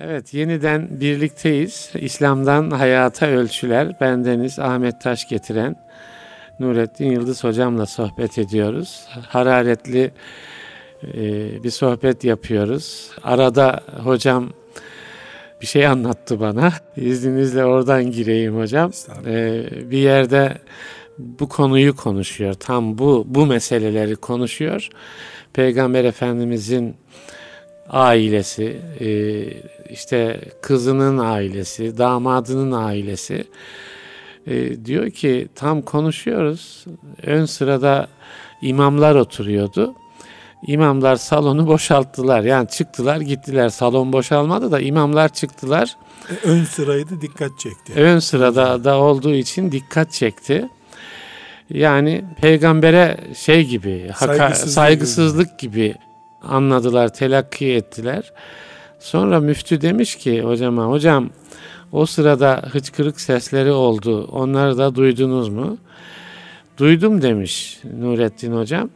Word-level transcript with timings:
Evet, 0.00 0.34
yeniden 0.34 1.00
birlikteyiz. 1.00 1.90
İslam'dan 1.94 2.70
hayata 2.70 3.26
ölçüler. 3.26 4.00
Bendeniz 4.00 4.58
Ahmet 4.58 5.00
Taş 5.00 5.28
getiren 5.28 5.76
Nurettin 6.60 7.10
Yıldız 7.10 7.44
hocamla 7.44 7.86
sohbet 7.86 8.38
ediyoruz. 8.38 9.06
Hararetli 9.28 10.10
e, 11.14 11.22
bir 11.62 11.70
sohbet 11.70 12.24
yapıyoruz. 12.24 13.10
Arada 13.22 13.80
hocam 14.02 14.50
bir 15.60 15.66
şey 15.66 15.86
anlattı 15.86 16.40
bana. 16.40 16.72
İzninizle 16.96 17.64
oradan 17.64 18.10
gireyim 18.10 18.58
hocam. 18.58 18.90
E, 19.26 19.64
bir 19.90 19.98
yerde 19.98 20.58
bu 21.18 21.48
konuyu 21.48 21.96
konuşuyor. 21.96 22.54
Tam 22.54 22.98
bu 22.98 23.24
bu 23.28 23.46
meseleleri 23.46 24.16
konuşuyor. 24.16 24.88
Peygamber 25.52 26.04
Efendimizin 26.04 26.96
ailesi, 27.90 28.80
e, 29.00 29.08
işte 29.90 30.40
kızının 30.62 31.18
ailesi, 31.18 31.98
damadının 31.98 32.72
ailesi 32.72 33.44
e, 34.46 34.84
diyor 34.84 35.10
ki 35.10 35.48
tam 35.54 35.82
konuşuyoruz. 35.82 36.84
Ön 37.22 37.44
sırada 37.44 38.08
imamlar 38.62 39.14
oturuyordu. 39.14 39.94
İmamlar 40.66 41.16
salonu 41.16 41.66
boşalttılar. 41.66 42.42
Yani 42.42 42.68
çıktılar 42.68 43.20
gittiler. 43.20 43.68
Salon 43.68 44.12
boşalmadı 44.12 44.72
da 44.72 44.80
imamlar 44.80 45.32
çıktılar. 45.32 45.96
E, 46.30 46.48
ön 46.48 46.64
sıraydı 46.64 47.20
dikkat 47.20 47.58
çekti. 47.58 47.92
Ön 47.96 48.18
sırada 48.18 48.84
da 48.84 48.98
olduğu 48.98 49.34
için 49.34 49.72
dikkat 49.72 50.12
çekti. 50.12 50.68
Yani 51.70 52.24
peygambere 52.40 53.20
şey 53.36 53.64
gibi, 53.64 54.10
saygısızlık, 54.16 54.72
saygısızlık 54.72 55.58
gibi 55.58 55.94
anladılar, 56.48 57.14
telakki 57.14 57.72
ettiler. 57.72 58.32
Sonra 58.98 59.40
müftü 59.40 59.80
demiş 59.80 60.16
ki 60.16 60.42
hocama, 60.42 60.84
hocam 60.84 61.30
o 61.92 62.06
sırada 62.06 62.62
hıçkırık 62.72 63.20
sesleri 63.20 63.70
oldu. 63.70 64.28
Onları 64.32 64.78
da 64.78 64.94
duydunuz 64.94 65.48
mu? 65.48 65.78
Duydum 66.78 67.22
demiş 67.22 67.78
Nurettin 68.00 68.56
hocam. 68.56 68.90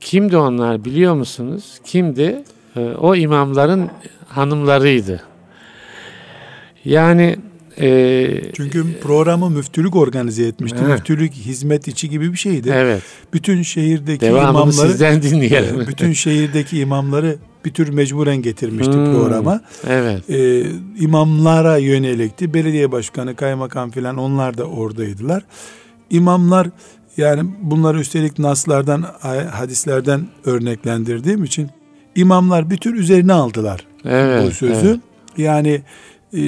Kimdi 0.00 0.36
onlar 0.36 0.84
biliyor 0.84 1.14
musunuz? 1.14 1.80
Kimdi? 1.84 2.44
Ee, 2.76 2.80
o 2.80 3.14
imamların 3.14 3.90
hanımlarıydı. 4.28 5.22
Yani 6.84 7.36
e, 7.80 8.52
Çünkü 8.52 9.00
programı 9.00 9.50
müftülük 9.50 9.96
organize 9.96 10.46
etmişti. 10.46 10.78
He. 10.78 10.86
Müftülük 10.86 11.32
hizmet 11.32 11.88
içi 11.88 12.10
gibi 12.10 12.32
bir 12.32 12.38
şeydi. 12.38 12.72
Evet. 12.74 13.02
Bütün 13.32 13.62
şehirdeki 13.62 14.20
Devamını 14.20 14.50
imamları 14.50 14.90
sizden 14.90 15.22
dinleyelim. 15.22 15.86
bütün 15.88 16.12
şehirdeki 16.12 16.78
imamları 16.78 17.36
bir 17.64 17.74
tür 17.74 17.88
mecburen 17.88 18.36
getirmişti 18.36 18.92
hmm, 18.92 19.14
programa. 19.14 19.60
Evet. 19.88 20.30
Ee, 20.30 20.62
imamlara 20.98 21.76
yönelikti. 21.76 22.54
Belediye 22.54 22.92
başkanı, 22.92 23.36
kaymakam 23.36 23.90
filan 23.90 24.16
onlar 24.16 24.58
da 24.58 24.64
oradaydılar. 24.64 25.44
İmamlar 26.10 26.70
yani 27.16 27.50
bunları 27.62 28.00
üstelik 28.00 28.38
naslardan, 28.38 29.04
hadislerden 29.50 30.26
örneklendirdiğim 30.44 31.44
için 31.44 31.70
imamlar 32.14 32.70
bir 32.70 32.76
tür 32.76 32.94
üzerine 32.94 33.32
aldılar 33.32 33.86
evet, 34.04 34.46
bu 34.46 34.54
sözü. 34.54 34.86
Evet. 34.86 35.00
Yani 35.36 35.82
e, 36.32 36.40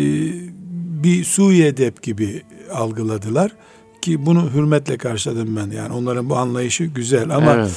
bir 1.03 1.25
suyu 1.25 1.65
edep 1.65 2.03
gibi 2.03 2.43
algıladılar 2.73 3.53
ki 4.03 4.27
bunu 4.27 4.51
hürmetle 4.55 4.99
karşıladım 4.99 5.57
ben. 5.57 5.77
Yani 5.77 5.95
onların 5.95 6.31
bu 6.31 6.37
anlayışı 6.37 6.85
güzel 6.85 7.31
ama 7.31 7.55
evet. 7.55 7.71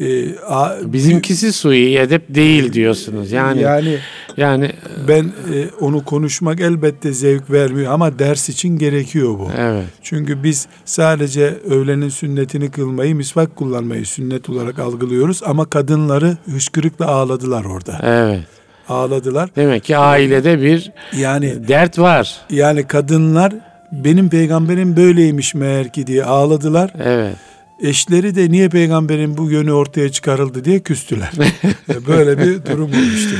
E, 0.00 0.38
a, 0.38 0.76
bizimkisi 0.92 1.52
suyu 1.52 1.98
edep 1.98 2.34
değil 2.34 2.72
diyorsunuz. 2.72 3.32
Yani 3.32 3.60
yani 3.60 3.98
yani 4.36 4.70
ben 5.08 5.24
e, 5.24 5.68
onu 5.80 6.04
konuşmak 6.04 6.60
elbette 6.60 7.12
zevk 7.12 7.50
vermiyor 7.50 7.92
ama 7.92 8.18
ders 8.18 8.48
için 8.48 8.78
gerekiyor 8.78 9.38
bu. 9.38 9.50
Evet. 9.56 9.84
Çünkü 10.02 10.42
biz 10.42 10.66
sadece 10.84 11.58
öğlenin 11.70 12.08
sünnetini 12.08 12.70
kılmayı, 12.70 13.14
misvak 13.14 13.56
kullanmayı 13.56 14.06
sünnet 14.06 14.50
olarak 14.50 14.78
algılıyoruz 14.78 15.42
ama 15.42 15.64
kadınları 15.64 16.36
hışkırıkla 16.50 17.06
ağladılar 17.06 17.64
orada. 17.64 18.00
Evet 18.02 18.63
ağladılar. 18.88 19.50
Demek 19.56 19.84
ki 19.84 19.96
ailede 19.96 20.62
bir 20.62 20.92
yani 21.16 21.68
dert 21.68 21.98
var. 21.98 22.36
Yani 22.50 22.86
kadınlar 22.86 23.52
benim 23.92 24.30
peygamberim 24.30 24.96
böyleymiş 24.96 25.54
meğer 25.54 25.92
ki 25.92 26.06
diye 26.06 26.24
ağladılar. 26.24 26.90
Evet. 27.04 27.36
Eşleri 27.82 28.34
de 28.34 28.50
niye 28.50 28.68
peygamberin 28.68 29.36
bu 29.36 29.50
yönü 29.50 29.72
ortaya 29.72 30.12
çıkarıldı 30.12 30.64
diye 30.64 30.80
küstüler. 30.80 31.30
Böyle 32.08 32.38
bir 32.38 32.66
durum 32.66 32.92
olmuştu. 32.92 33.36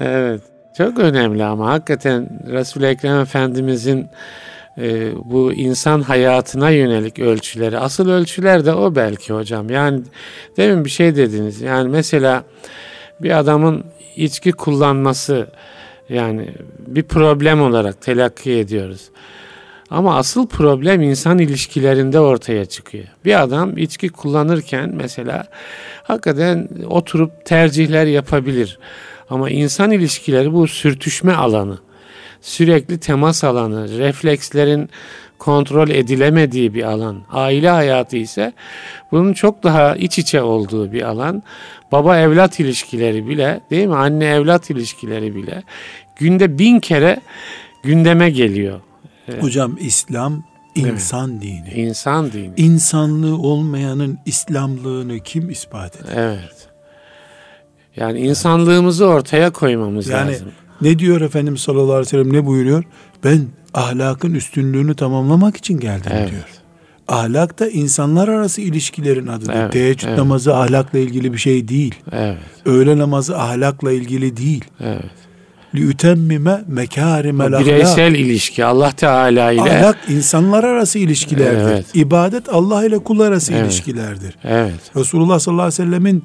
Evet. 0.00 0.40
Çok 0.78 0.98
önemli 0.98 1.44
ama 1.44 1.70
hakikaten 1.70 2.28
Resul-i 2.46 2.86
Ekrem 2.86 3.20
Efendimizin 3.20 4.06
e, 4.78 5.12
bu 5.24 5.52
insan 5.52 6.02
hayatına 6.02 6.70
yönelik 6.70 7.18
ölçüleri, 7.18 7.78
asıl 7.78 8.08
ölçüler 8.08 8.66
de 8.66 8.74
o 8.74 8.94
belki 8.94 9.32
hocam. 9.32 9.70
Yani 9.70 10.00
demin 10.56 10.84
bir 10.84 10.90
şey 10.90 11.16
dediniz. 11.16 11.60
Yani 11.60 11.88
mesela 11.88 12.44
bir 13.20 13.38
adamın 13.38 13.84
içki 14.16 14.52
kullanması 14.52 15.46
yani 16.08 16.48
bir 16.78 17.02
problem 17.02 17.62
olarak 17.62 18.02
telakki 18.02 18.52
ediyoruz. 18.52 19.10
Ama 19.90 20.16
asıl 20.16 20.46
problem 20.46 21.02
insan 21.02 21.38
ilişkilerinde 21.38 22.20
ortaya 22.20 22.64
çıkıyor. 22.64 23.04
Bir 23.24 23.42
adam 23.42 23.78
içki 23.78 24.08
kullanırken 24.08 24.90
mesela 24.94 25.46
hakikaten 26.02 26.68
oturup 26.86 27.44
tercihler 27.44 28.06
yapabilir. 28.06 28.78
Ama 29.30 29.50
insan 29.50 29.90
ilişkileri 29.90 30.52
bu 30.52 30.68
sürtüşme 30.68 31.32
alanı. 31.32 31.78
Sürekli 32.40 33.00
temas 33.00 33.44
alanı, 33.44 33.98
reflekslerin 33.98 34.90
kontrol 35.40 35.88
edilemediği 35.88 36.74
bir 36.74 36.82
alan. 36.82 37.22
Aile 37.30 37.70
hayatı 37.70 38.16
ise 38.16 38.52
bunun 39.12 39.32
çok 39.32 39.62
daha 39.62 39.96
iç 39.96 40.18
içe 40.18 40.42
olduğu 40.42 40.92
bir 40.92 41.02
alan. 41.02 41.42
Baba 41.92 42.18
evlat 42.18 42.60
ilişkileri 42.60 43.28
bile 43.28 43.60
değil 43.70 43.86
mi? 43.86 43.96
Anne 43.96 44.24
evlat 44.24 44.70
ilişkileri 44.70 45.34
bile 45.34 45.62
günde 46.16 46.58
bin 46.58 46.80
kere 46.80 47.20
gündeme 47.82 48.30
geliyor. 48.30 48.80
Hocam 49.40 49.76
İslam 49.80 50.42
insan 50.74 51.30
evet. 51.32 51.42
dini. 51.42 51.86
İnsan 51.86 52.32
dini. 52.32 52.52
İnsanlığı 52.56 53.38
olmayanın 53.38 54.18
İslamlığını 54.26 55.18
kim 55.18 55.50
ispat 55.50 56.00
eder? 56.00 56.12
Evet. 56.16 56.68
Yani 57.96 58.20
insanlığımızı 58.20 59.06
ortaya 59.06 59.50
koymamız 59.50 60.08
yani, 60.08 60.32
lazım. 60.32 60.52
Ne 60.82 60.98
diyor 60.98 61.20
Efendimiz 61.20 61.60
sallallahu 61.60 61.92
aleyhi 61.92 62.06
ve 62.06 62.10
sellem 62.10 62.32
ne 62.32 62.46
buyuruyor? 62.46 62.84
Ben 63.24 63.46
ahlakın 63.74 64.34
üstünlüğünü 64.34 64.94
tamamlamak 64.94 65.56
için 65.56 65.80
geldim 65.80 66.12
evet. 66.14 66.30
diyor. 66.30 66.44
Ahlak 67.08 67.58
da 67.58 67.68
insanlar 67.68 68.28
arası 68.28 68.60
ilişkilerin 68.60 69.26
adıdır. 69.26 69.54
Evet, 69.54 69.72
Teheccüd 69.72 70.08
evet. 70.08 70.18
namazı 70.18 70.56
ahlakla 70.56 70.98
ilgili 70.98 71.32
bir 71.32 71.38
şey 71.38 71.68
değil. 71.68 71.94
Evet. 72.12 72.38
Öğle 72.64 72.98
namazı 72.98 73.38
ahlakla 73.38 73.92
ilgili 73.92 74.36
değil. 74.36 74.64
Evet. 74.80 75.04
Liütemmime 75.74 76.64
mekârimel 76.66 77.46
ahlak. 77.46 77.66
Bireysel 77.66 78.14
ilişki 78.14 78.64
Allah 78.64 78.92
Teala 78.92 79.52
ile. 79.52 79.60
Ahlak 79.60 79.98
insanlar 80.08 80.64
arası 80.64 80.98
ilişkilerdir. 80.98 81.72
Evet. 81.72 81.86
İbadet 81.94 82.48
Allah 82.48 82.84
ile 82.84 82.98
kul 82.98 83.20
arası 83.20 83.52
evet. 83.52 83.64
ilişkilerdir. 83.64 84.36
Evet. 84.44 84.96
Resulullah 84.96 85.38
sallallahu 85.38 85.66
aleyhi 85.66 85.82
ve 85.82 85.86
sellemin 85.86 86.24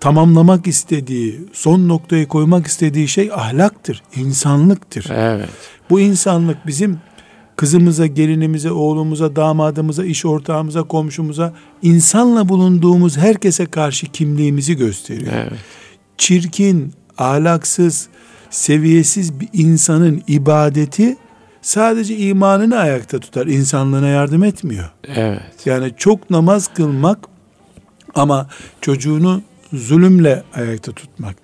tamamlamak 0.00 0.66
istediği, 0.66 1.40
son 1.52 1.88
noktayı 1.88 2.28
koymak 2.28 2.66
istediği 2.66 3.08
şey 3.08 3.30
ahlaktır, 3.32 4.02
insanlıktır. 4.16 5.06
Evet. 5.10 5.48
Bu 5.90 6.00
insanlık 6.00 6.66
bizim 6.66 6.98
kızımıza, 7.56 8.06
gelinimize, 8.06 8.70
oğlumuza, 8.70 9.36
damadımıza, 9.36 10.04
iş 10.04 10.24
ortağımıza, 10.24 10.82
komşumuza, 10.82 11.52
insanla 11.82 12.48
bulunduğumuz 12.48 13.16
herkese 13.16 13.66
karşı 13.66 14.06
kimliğimizi 14.06 14.76
gösteriyor. 14.76 15.32
Evet. 15.34 15.58
Çirkin, 16.18 16.92
ahlaksız, 17.18 18.08
seviyesiz 18.50 19.40
bir 19.40 19.48
insanın 19.52 20.22
ibadeti 20.28 21.16
sadece 21.62 22.16
imanını 22.16 22.78
ayakta 22.78 23.18
tutar, 23.18 23.46
insanlığına 23.46 24.08
yardım 24.08 24.44
etmiyor. 24.44 24.90
Evet. 25.14 25.42
Yani 25.64 25.92
çok 25.96 26.30
namaz 26.30 26.74
kılmak 26.74 27.18
ama 28.14 28.48
çocuğunu 28.80 29.42
zulümle 29.72 30.42
ayakta 30.54 30.92
tutmak 30.92 31.36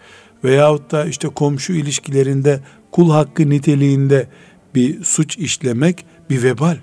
veyahut 0.45 0.91
da 0.91 1.05
işte 1.05 1.29
komşu 1.29 1.73
ilişkilerinde 1.73 2.61
kul 2.91 3.11
hakkı 3.11 3.51
niteliğinde 3.51 4.29
bir 4.75 5.05
suç 5.05 5.39
işlemek 5.39 6.05
bir 6.31 6.43
vebal. 6.43 6.77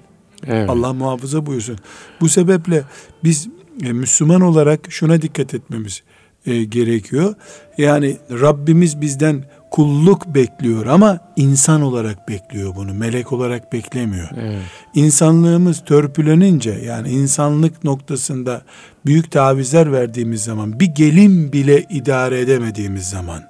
Evet. 0.47 0.69
Allah 0.69 0.93
muhafaza 0.93 1.45
buyursun. 1.45 1.77
Bu 2.21 2.29
sebeple 2.29 2.83
biz 3.23 3.47
e, 3.83 3.93
Müslüman 3.93 4.41
olarak 4.41 4.79
şuna 4.89 5.21
dikkat 5.21 5.53
etmemiz 5.53 6.03
e, 6.45 6.63
gerekiyor. 6.63 7.35
Yani 7.77 8.17
Rabbimiz 8.31 9.01
bizden 9.01 9.43
kulluk 9.71 10.35
bekliyor 10.35 10.85
ama 10.85 11.19
insan 11.35 11.81
olarak 11.81 12.29
bekliyor 12.29 12.75
bunu. 12.75 12.93
Melek 12.93 13.31
olarak 13.33 13.73
beklemiyor. 13.73 14.29
Evet. 14.37 14.61
İnsanlığımız 14.93 15.83
törpülenince 15.85 16.71
yani 16.71 17.09
insanlık 17.09 17.83
noktasında 17.83 18.61
büyük 19.05 19.31
tavizler 19.31 19.91
verdiğimiz 19.91 20.43
zaman 20.43 20.79
bir 20.79 20.85
gelin 20.85 21.53
bile 21.53 21.83
idare 21.89 22.39
edemediğimiz 22.39 23.09
zaman 23.09 23.43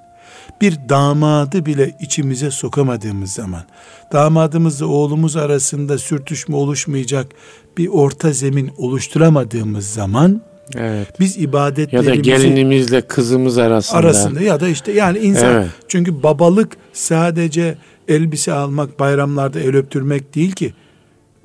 bir 0.60 0.78
damadı 0.88 1.66
bile 1.66 1.96
içimize 2.00 2.50
sokamadığımız 2.50 3.32
zaman, 3.32 3.62
damadımızla 4.12 4.86
oğlumuz 4.86 5.36
arasında 5.36 5.98
sürtüşme 5.98 6.56
oluşmayacak 6.56 7.26
bir 7.78 7.88
orta 7.88 8.32
zemin 8.32 8.70
oluşturamadığımız 8.76 9.86
zaman, 9.86 10.42
Evet. 10.76 11.20
biz 11.20 11.38
ibadetlerimizi 11.38 12.10
Ya 12.10 12.16
da 12.16 12.20
gelinimizle 12.20 13.00
kızımız 13.00 13.58
arasında. 13.58 13.98
arasında 13.98 14.40
ya 14.40 14.60
da 14.60 14.68
işte 14.68 14.92
yani 14.92 15.18
insan 15.18 15.52
Evet. 15.54 15.68
çünkü 15.88 16.22
babalık 16.22 16.76
sadece 16.92 17.74
elbise 18.08 18.52
almak, 18.52 19.00
bayramlarda 19.00 19.60
el 19.60 19.76
öptürmek 19.76 20.34
değil 20.34 20.52
ki. 20.52 20.74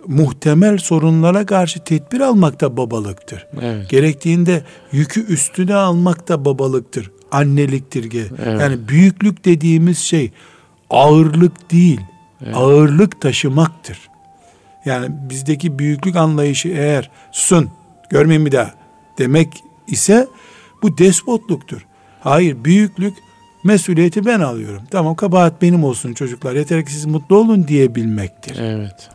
Muhtemel 0.08 0.78
sorunlara 0.78 1.46
karşı 1.46 1.80
tedbir 1.84 2.20
almak 2.20 2.62
da 2.62 2.78
babalıktır. 2.78 3.48
Evet. 3.62 3.90
Gerektiğinde 3.90 4.64
yükü 4.92 5.26
üstüne 5.28 5.76
almak 5.76 6.28
da 6.28 6.46
babalıktır. 6.46 7.12
Anneliktir. 7.32 8.12
Evet. 8.46 8.62
Yani 8.62 8.88
büyüklük 8.88 9.46
dediğimiz 9.46 9.98
şey 9.98 10.32
ağırlık 10.90 11.72
değil. 11.72 12.02
Ağırlık 12.54 13.22
taşımaktır. 13.22 14.00
Yani 14.86 15.08
bizdeki 15.30 15.80
büyüklük 15.80 16.16
anlayışı 16.16 16.68
eğer 16.70 17.12
susun 17.32 17.70
görmeyin 18.10 18.46
bir 18.46 18.52
daha 18.52 18.74
demek 19.18 19.64
ise 19.88 20.28
bu 20.82 20.98
despotluktur. 20.98 21.86
Hayır 22.22 22.64
büyüklük 22.66 23.14
mesuliyeti 23.64 24.26
ben 24.26 24.40
alıyorum. 24.40 24.82
Tamam 24.92 25.16
kabahat 25.16 25.62
benim 25.62 25.84
olsun 25.84 26.14
çocuklar 26.14 26.56
yeter 26.56 26.86
ki 26.86 26.92
siz 26.94 27.06
mutlu 27.06 27.38
olun 27.38 27.68
diyebilmektir. 27.68 28.58
Evet. 28.60 29.10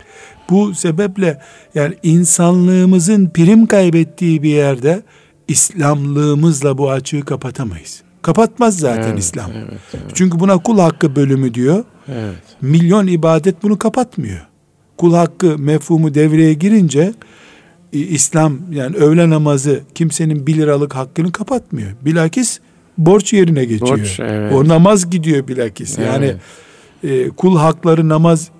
Bu 0.51 0.75
sebeple 0.75 1.41
yani 1.75 1.95
insanlığımızın 2.03 3.31
prim 3.31 3.67
kaybettiği 3.67 4.43
bir 4.43 4.51
yerde 4.51 5.03
İslamlığımızla 5.49 6.79
bu 6.79 6.91
açığı 6.91 7.25
kapatamayız. 7.25 8.03
Kapatmaz 8.23 8.79
zaten 8.79 9.09
Evet, 9.11 9.19
İslam. 9.19 9.51
Evet. 9.57 9.81
Evet. 9.95 10.05
Çünkü 10.15 10.41
buna 10.41 10.59
kul 10.59 10.79
hakkı 10.79 11.17
bölümü 11.17 11.55
diyor. 11.55 11.85
evet. 12.09 12.43
Milyon 12.61 13.07
ibadet 13.07 13.63
bunu 13.63 13.79
kapatmıyor. 13.79 14.47
Kul 14.97 15.15
hakkı 15.15 15.59
mefhumu 15.59 16.15
devreye 16.15 16.53
girince 16.55 17.13
İslam 17.93 18.59
yani 18.73 18.97
öğle 18.97 19.31
namazı 19.31 19.81
kimsenin 19.95 20.47
1 20.47 20.55
liralık 20.57 20.95
hakkını 20.95 21.33
kapatmıyor. 21.33 21.91
Bilakis 22.03 22.61
borç 22.99 23.33
yerine 23.33 23.65
geçiyor. 23.65 23.99
Borç, 23.99 24.21
evet. 24.21 24.53
O 24.53 24.69
namaz 24.69 25.11
gidiyor 25.11 25.49
bilakis. 25.49 25.99
Yani 25.99 26.35
e, 27.05 27.29
kul 27.29 27.57
hakları 27.57 28.09
namaz 28.09 28.51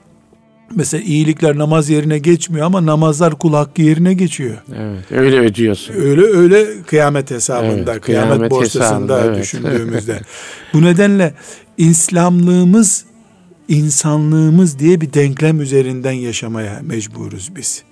mesela 0.77 1.03
iyilikler 1.03 1.59
namaz 1.59 1.91
yerine 1.91 2.19
geçmiyor 2.19 2.67
ama 2.67 2.87
namazlar 2.87 3.39
kul 3.39 3.53
hakkı 3.55 3.83
yerine 3.83 4.15
geçiyor. 4.15 4.57
Evet. 4.77 5.13
Öyle 5.13 5.39
ödüyorsun. 5.39 5.95
Öyle 5.95 6.23
öyle 6.23 6.83
kıyamet 6.87 7.31
hesabında, 7.31 7.93
Evet, 7.93 8.01
kıyamet, 8.01 8.03
kıyamet 8.03 8.51
borsasında 8.51 9.25
evet. 9.25 9.43
düşündüğümüzde. 9.43 10.21
Bu 10.73 10.83
nedenle 10.83 11.35
İslamlığımız, 11.79 13.05
insanlığımız 13.69 14.79
diye 14.79 15.01
bir 15.01 15.13
denklem 15.13 15.61
üzerinden 15.61 16.13
yaşamaya 16.13 16.81
mecburuz 16.83 17.51
biz. 17.57 17.83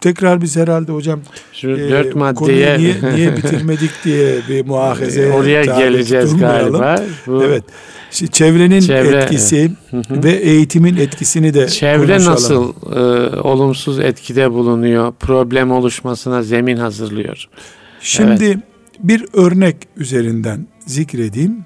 Tekrar 0.00 0.42
biz 0.42 0.56
herhalde 0.56 0.92
hocam 0.92 1.20
Şu 1.52 1.68
e, 1.68 1.90
dört 1.90 2.16
maddeye 2.16 2.78
niye, 2.78 2.94
niye 3.14 3.36
bitirmedik 3.36 3.90
diye 4.04 4.36
bir 4.48 4.66
muahaze 4.66 5.32
oraya 5.32 5.64
geleceğiz 5.64 6.34
durmayalım. 6.34 6.80
galiba. 6.80 7.02
Bu 7.26 7.44
Evet. 7.44 7.64
Şimdi 8.10 8.32
çevrenin 8.32 8.80
Çevre, 8.80 9.16
etkisi 9.16 9.70
ve 10.10 10.30
eğitimin 10.32 10.96
etkisini 10.96 11.54
de 11.54 11.68
Çevre 11.68 12.06
konuşalım. 12.06 12.32
nasıl 12.32 12.72
e, 12.96 13.40
olumsuz 13.40 13.98
etkide 14.00 14.50
bulunuyor? 14.52 15.12
Problem 15.20 15.70
oluşmasına 15.70 16.42
zemin 16.42 16.76
hazırlıyor. 16.76 17.44
Şimdi 18.00 18.58
bir 18.98 19.24
örnek 19.32 19.76
üzerinden 19.96 20.66
zikredeyim. 20.86 21.64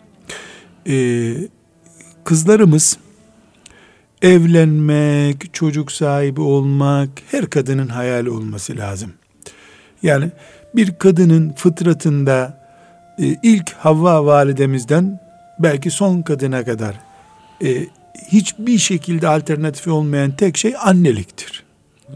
Ee, 0.89 1.35
kızlarımız 2.25 2.99
evlenmek, 4.23 5.55
çocuk 5.55 5.93
sahibi 5.93 6.41
olmak 6.41 7.09
her 7.31 7.51
kadının 7.51 7.89
hayali 7.89 8.31
olması 8.31 8.77
lazım. 8.77 9.13
Yani 10.03 10.31
bir 10.75 10.95
kadının 10.95 11.53
fıtratında 11.53 12.63
e, 13.19 13.37
ilk 13.43 13.73
Havva 13.73 14.27
validemizden 14.27 15.21
belki 15.59 15.91
son 15.91 16.23
kadına 16.23 16.65
kadar 16.65 16.95
e, 17.65 17.87
hiçbir 18.29 18.79
şekilde 18.79 19.29
alternatifi 19.29 19.91
olmayan 19.91 20.31
tek 20.31 20.57
şey 20.57 20.75
anneliktir. 20.83 21.65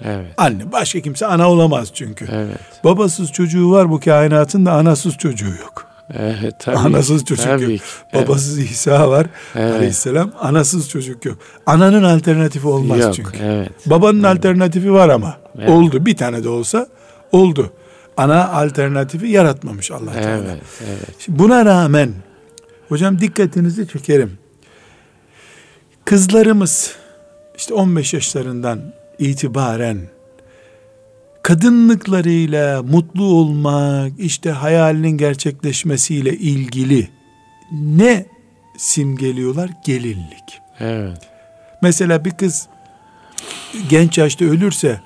Evet. 0.04 0.34
Anne. 0.36 0.72
Başka 0.72 1.00
kimse 1.00 1.26
ana 1.26 1.50
olamaz 1.50 1.90
çünkü. 1.94 2.26
Evet. 2.32 2.60
Babasız 2.84 3.32
çocuğu 3.32 3.70
var 3.70 3.90
bu 3.90 4.00
kainatın 4.00 4.66
da 4.66 4.72
anasız 4.72 5.16
çocuğu 5.16 5.54
yok. 5.60 5.85
Evet. 6.14 6.54
Tabii. 6.58 6.76
Anasız 6.76 7.24
çocuk 7.24 7.44
tabii 7.44 7.62
yok. 7.72 7.82
Evet. 8.12 8.28
Babasız 8.28 8.58
İsa 8.58 9.10
var 9.10 9.26
Evet. 9.54 9.74
aleyhisselam. 9.74 10.32
Anasız 10.40 10.88
çocuk 10.88 11.24
yok. 11.24 11.38
Ananın 11.66 12.02
alternatifi 12.02 12.66
olmaz 12.66 13.00
Yok. 13.00 13.14
çünkü. 13.14 13.38
Evet. 13.42 13.70
Babanın 13.86 14.22
alternatifi 14.22 14.92
var 14.92 15.08
ama. 15.08 15.36
Evet. 15.58 15.70
Oldu. 15.70 16.06
Bir 16.06 16.16
tane 16.16 16.44
de 16.44 16.48
olsa 16.48 16.86
oldu. 17.32 17.72
Ana 18.16 18.48
alternatifi 18.52 19.26
yaratmamış 19.26 19.90
Allah 19.90 20.12
Teala. 20.12 20.28
Evet. 20.28 20.62
Evet. 20.88 21.16
Şimdi 21.18 21.38
buna 21.38 21.64
rağmen 21.64 22.12
hocam 22.88 23.20
dikkatinizi 23.20 23.88
çekerim. 23.88 24.38
Kızlarımız 26.04 26.96
işte 27.56 27.74
15 27.74 28.14
yaşlarından 28.14 28.80
itibaren 29.18 29.98
kadınlıklarıyla 31.46 32.82
mutlu 32.82 33.24
olmak, 33.24 34.12
işte 34.18 34.50
hayalinin 34.50 35.18
gerçekleşmesiyle 35.18 36.36
ilgili 36.36 37.08
ne 37.72 38.26
simgeliyorlar? 38.76 39.70
Gelinlik. 39.84 40.60
Evet. 40.80 41.18
Mesela 41.82 42.24
bir 42.24 42.30
kız 42.30 42.66
genç 43.88 44.18
yaşta 44.18 44.44
ölürse 44.44 45.00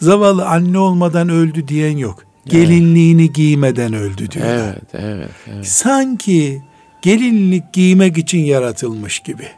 zavallı 0.00 0.46
anne 0.46 0.78
olmadan 0.78 1.28
öldü 1.28 1.68
diyen 1.68 1.96
yok. 1.96 2.24
Gelinliğini 2.46 3.32
giymeden 3.32 3.92
öldü 3.92 4.30
diyorlar. 4.30 4.64
Evet. 4.64 4.88
Evet. 4.94 5.30
Evet. 5.54 5.66
Sanki 5.66 6.62
gelinlik 7.02 7.72
giymek 7.72 8.18
için 8.18 8.38
yaratılmış 8.38 9.20
gibi. 9.20 9.48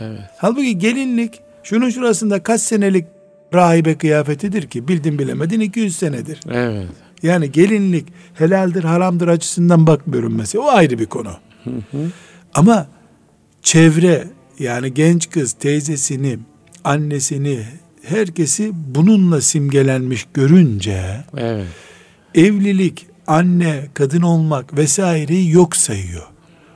Evet. 0.00 0.20
Halbuki 0.38 0.78
gelinlik 0.78 1.40
şunun 1.62 1.90
şurasında 1.90 2.42
kaç 2.42 2.60
senelik 2.60 3.15
rahibe 3.56 3.98
kıyafetidir 3.98 4.62
ki 4.66 4.88
bildin 4.88 5.18
bilemedin 5.18 5.60
200 5.60 5.96
senedir. 5.96 6.40
Evet. 6.50 6.86
Yani 7.22 7.52
gelinlik 7.52 8.06
helaldir 8.34 8.84
haramdır 8.84 9.28
açısından 9.28 9.86
bakmıyorum 9.86 10.34
mesela 10.36 10.64
o 10.64 10.68
ayrı 10.68 10.98
bir 10.98 11.06
konu. 11.06 11.32
Ama 12.54 12.86
çevre 13.62 14.24
yani 14.58 14.94
genç 14.94 15.30
kız 15.30 15.52
teyzesini 15.52 16.38
annesini 16.84 17.58
herkesi 18.02 18.70
bununla 18.74 19.40
simgelenmiş 19.40 20.26
görünce 20.34 21.24
Evet. 21.36 21.66
evlilik, 22.34 23.06
anne, 23.26 23.86
kadın 23.94 24.22
olmak 24.22 24.76
vesaireyi 24.76 25.50
yok 25.50 25.76
sayıyor. 25.76 26.26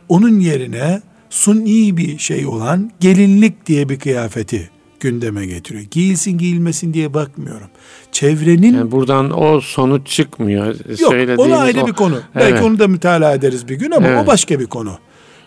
Onun 0.08 0.40
yerine 0.40 1.02
suni 1.30 1.96
bir 1.96 2.18
şey 2.18 2.46
olan 2.46 2.90
gelinlik 3.00 3.66
diye 3.66 3.88
bir 3.88 3.98
kıyafeti 3.98 4.70
gündeme 5.00 5.46
getiriyor. 5.46 5.84
Giyilsin 5.90 6.38
giyilmesin 6.38 6.94
diye 6.94 7.14
bakmıyorum. 7.14 7.66
Çevrenin 8.12 8.74
Yani 8.74 8.90
buradan 8.90 9.40
o 9.42 9.60
sonuç 9.60 10.06
çıkmıyor. 10.06 10.66
yok 11.00 11.38
o 11.38 11.54
ayrı 11.58 11.82
o- 11.82 11.86
bir 11.86 11.92
konu. 11.92 12.20
Belki 12.34 12.52
Evet. 12.52 12.62
onu 12.62 12.78
da 12.78 12.88
mütalaa 12.88 13.34
ederiz 13.34 13.68
bir 13.68 13.74
gün 13.74 13.90
ama 13.90 14.06
Evet. 14.08 14.24
o 14.24 14.26
başka 14.26 14.60
bir 14.60 14.66
konu. 14.66 14.98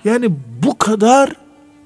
Yani 0.06 0.30
bu 0.64 0.78
kadar 0.78 1.34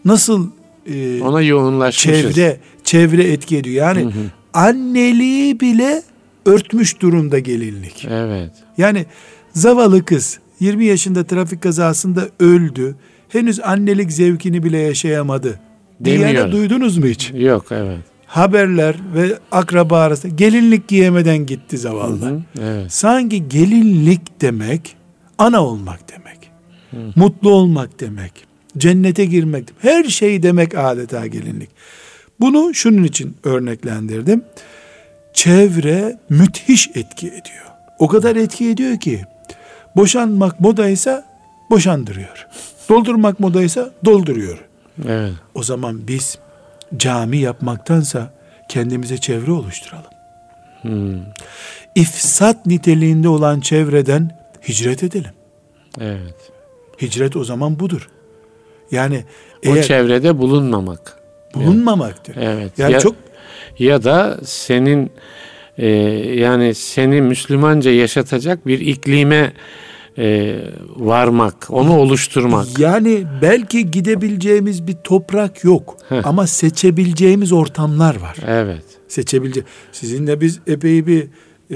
nasıl 0.05 0.49
e, 0.93 1.21
Ona 1.21 1.41
yoğunlaşmışız. 1.41 2.35
çevre 2.35 2.59
çevre 2.83 3.23
etki 3.23 3.57
ediyor. 3.57 3.75
Yani 3.87 4.11
anneliği 4.53 5.59
bile 5.59 6.03
örtmüş 6.45 7.01
durumda 7.01 7.39
gelinlik. 7.39 8.07
Evet. 8.09 8.51
Yani 8.77 9.05
zavallı 9.53 10.05
kız 10.05 10.39
20 10.59 10.85
yaşında 10.85 11.23
trafik 11.23 11.63
kazasında 11.63 12.29
öldü. 12.39 12.95
Henüz 13.29 13.59
annelik 13.59 14.11
zevkini 14.11 14.63
bile 14.63 14.77
yaşayamadı. 14.77 15.59
Demiyor. 15.99 16.51
duydunuz 16.51 16.97
mu 16.97 17.05
hiç? 17.05 17.31
Yok 17.35 17.65
evet. 17.71 17.97
Haberler 18.25 18.95
ve 19.15 19.33
akraba 19.51 19.99
arasında 19.99 20.35
gelinlik 20.35 20.87
giyemeden 20.87 21.45
gitti 21.45 21.77
zavallı. 21.77 22.25
Hı, 22.25 22.41
Evet. 22.61 22.93
Sanki 22.93 23.49
gelinlik 23.49 24.41
demek 24.41 24.95
ana 25.37 25.65
olmak 25.65 25.99
demek. 26.11 26.37
Mutlu 27.15 27.49
olmak 27.51 27.99
demek. 27.99 28.31
Cennete 28.77 29.25
girmek. 29.25 29.67
Her 29.79 30.03
şey 30.03 30.43
demek 30.43 30.77
adeta 30.77 31.27
gelinlik. 31.27 31.69
Bunu 32.39 32.73
şunun 32.73 33.03
için 33.03 33.37
örneklendirdim. 33.43 34.41
Çevre 35.33 36.17
müthiş 36.29 36.87
etki 36.95 37.27
ediyor. 37.27 37.65
O 37.99 38.07
kadar 38.07 38.35
etki 38.35 38.69
ediyor 38.69 38.99
ki 38.99 39.21
boşanmak 39.95 40.59
modaysa 40.59 41.25
boşandırıyor. 41.69 42.47
Doldurmak 42.89 43.39
modaysa 43.39 43.91
dolduruyor. 44.05 44.57
Evet. 45.05 45.33
O 45.55 45.63
zaman 45.63 46.07
biz 46.07 46.37
cami 46.97 47.37
yapmaktansa 47.37 48.33
kendimize 48.69 49.17
çevre 49.17 49.51
oluşturalım. 49.51 50.11
Hmm, 50.81 51.19
İfsat 51.95 52.65
niteliğinde 52.65 53.29
olan 53.29 53.59
çevreden 53.59 54.39
hicret 54.67 55.03
edelim. 55.03 55.31
Evet. 56.01 56.51
Hicret 57.01 57.35
o 57.35 57.43
zaman 57.43 57.79
budur. 57.79 58.09
Yani 58.91 59.23
o 59.65 59.75
eğer 59.75 59.83
çevrede 59.83 60.37
bulunmamak. 60.37 61.17
bulunmamaktır. 61.55 62.35
Evet. 62.35 62.71
Yani 62.77 62.93
ya, 62.93 62.99
çok 62.99 63.15
ya 63.79 64.03
da 64.03 64.37
senin 64.43 65.11
e, 65.77 65.87
yani 66.39 66.75
seni 66.75 67.21
Müslümanca 67.21 67.91
yaşatacak 67.91 68.67
bir 68.67 68.79
iklime 68.79 69.53
e, 70.17 70.55
varmak, 70.95 71.67
onu 71.69 71.97
oluşturmak. 71.97 72.79
yani 72.79 73.23
belki 73.41 73.91
gidebileceğimiz 73.91 74.87
bir 74.87 74.93
toprak 75.03 75.63
yok 75.63 75.97
Heh. 76.09 76.21
ama 76.27 76.47
seçebileceğimiz 76.47 77.51
ortamlar 77.51 78.15
var. 78.21 78.37
Evet. 78.47 78.83
Seçebilece. 79.07 79.61
Sizinle 79.91 80.41
biz 80.41 80.59
epey 80.67 81.07
bir 81.07 81.27
e, 81.71 81.75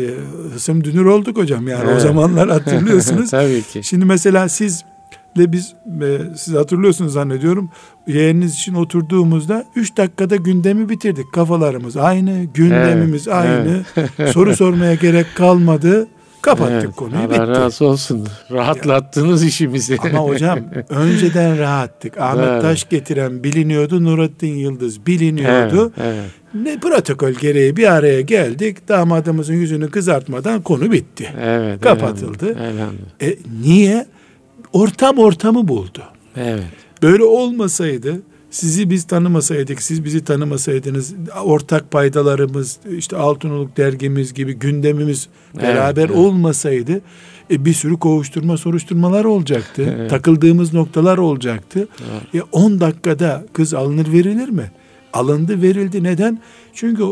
hısım 0.53 0.83
dünür 0.83 1.05
olduk 1.05 1.38
hocam 1.38 1.67
yani 1.67 1.88
o 1.88 1.91
Evet. 1.91 2.01
zamanlar 2.01 2.50
hatırlıyorsunuz. 2.57 3.29
Tabii 3.31 3.62
ki. 3.62 3.83
Şimdi 3.83 4.05
mesela 4.05 4.50
sizle 4.50 4.81
biz 5.38 5.74
e, 6.01 6.17
siz 6.38 6.53
hatırlıyorsunuz 6.53 7.13
zannediyorum. 7.13 7.69
Yeğeniniz 8.07 8.53
için 8.53 8.74
oturduğumuzda 8.75 9.65
3 9.75 9.98
dakikada 9.98 10.36
gündemi 10.36 10.89
bitirdik. 10.89 11.33
Kafalarımız 11.33 11.98
aynı, 11.98 12.43
gündemimiz 12.43 13.27
Evet, 13.27 13.38
aynı. 14.17 14.31
Soru 14.31 14.55
sormaya 14.55 14.95
gerek 14.95 15.25
kalmadı. 15.36 16.07
Kapattık 16.41 16.83
Evet, 16.86 16.95
konuyu 16.95 17.17
Allah 17.19 17.29
bitti. 17.29 17.48
razı 17.48 17.86
olsun. 17.86 18.27
Rahatlattınız 18.51 19.43
işimizi. 19.43 19.98
Ama 20.03 20.19
hocam 20.19 20.60
önceden 20.89 21.60
rahattık. 21.60 22.17
Ahmet 22.17 22.48
Evet. 22.48 22.62
Taş 22.62 22.89
getiren 22.89 23.43
biliniyordu. 23.43 24.03
Nurattin 24.03 24.55
Yıldız 24.55 25.05
biliniyordu. 25.05 25.91
Evet, 25.98 26.13
evet, 26.15 26.65
Ne 26.65 26.79
protokol 26.79 27.31
gereği 27.31 27.77
bir 27.77 27.91
araya 27.91 28.21
geldik. 28.21 28.88
Damadımızın 28.88 29.53
yüzünü 29.53 29.89
kızartmadan 29.89 30.62
konu 30.62 30.91
bitti. 30.91 31.33
evet. 31.41 31.81
Kapatıldı. 31.81 32.50
Elhamdülillah. 32.50 33.21
E, 33.21 33.38
niye? 33.63 34.05
Ortam 34.74 35.17
ortamı 35.17 35.67
buldu. 35.67 36.03
Evet. 36.38 36.63
Böyle 37.03 37.24
olmasaydı 37.24 38.21
sizi 38.51 38.89
biz 38.89 39.03
tanımasaydık, 39.03 39.81
siz 39.81 40.05
bizi 40.05 40.24
tanımasaydınız, 40.24 41.13
ortak 41.43 41.91
paydalarımız, 41.91 42.79
işte 42.98 43.17
Altınoluk 43.17 43.77
dergimiz 43.77 44.34
gibi 44.34 44.53
gündemimiz 44.53 45.27
beraber 45.62 46.05
evet. 46.05 46.17
olmasaydı 46.17 47.01
e, 47.51 47.65
bir 47.65 47.74
sürü 47.74 48.00
kovuşturma, 48.00 48.58
soruşturmalar 48.58 49.25
olacaktı. 49.25 49.96
Evet. 49.98 50.10
Takıldığımız 50.10 50.74
noktalar 50.74 51.17
olacaktı. 51.17 51.79
Evet. 51.79 52.34
Ya 52.34 52.43
10 52.51 52.79
dakikada 52.79 53.46
kız 53.53 53.74
alınır 53.74 54.12
verilir 54.12 54.50
mi? 54.50 54.72
Alındı 55.13 55.62
verildi. 55.62 56.03
Neden? 56.03 56.39
Çünkü 56.74 57.03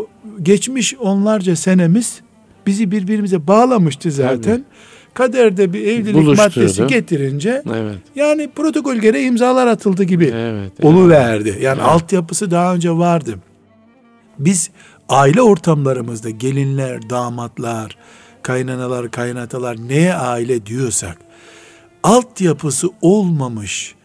geçmiş 0.42 0.96
onlarca 0.96 1.56
senemiz 1.56 2.22
bizi 2.68 2.92
birbirimize 2.92 3.48
bağlamıştı 3.48 4.12
zaten. 4.12 4.66
Kaderde 5.20 5.74
bir 5.74 5.88
evlilik 5.88 6.38
maddesi 6.38 6.88
getirince 6.88 7.62
Evet. 7.76 7.98
yani 8.16 8.50
protokol 8.56 8.96
gereği 8.96 9.28
imzalar 9.28 9.68
atıldı 9.68 10.04
gibi 10.04 10.26
Evet. 10.36 10.72
oluverdi. 10.82 11.58
Yani 11.62 11.80
Evet. 11.82 11.90
altyapısı 11.92 12.52
daha 12.52 12.74
önce 12.74 12.92
vardı. 12.92 13.36
Biz 14.40 14.70
aile 15.10 15.42
ortamlarımızda 15.42 16.30
gelinler, 16.30 17.10
damatlar, 17.10 17.98
kaynanalar, 18.42 19.12
kaynatalar 19.12 19.78
neye 19.88 20.14
aile 20.14 20.66
diyorsak 20.66 21.18
altyapısı 22.04 22.88
olmamış 23.02 23.96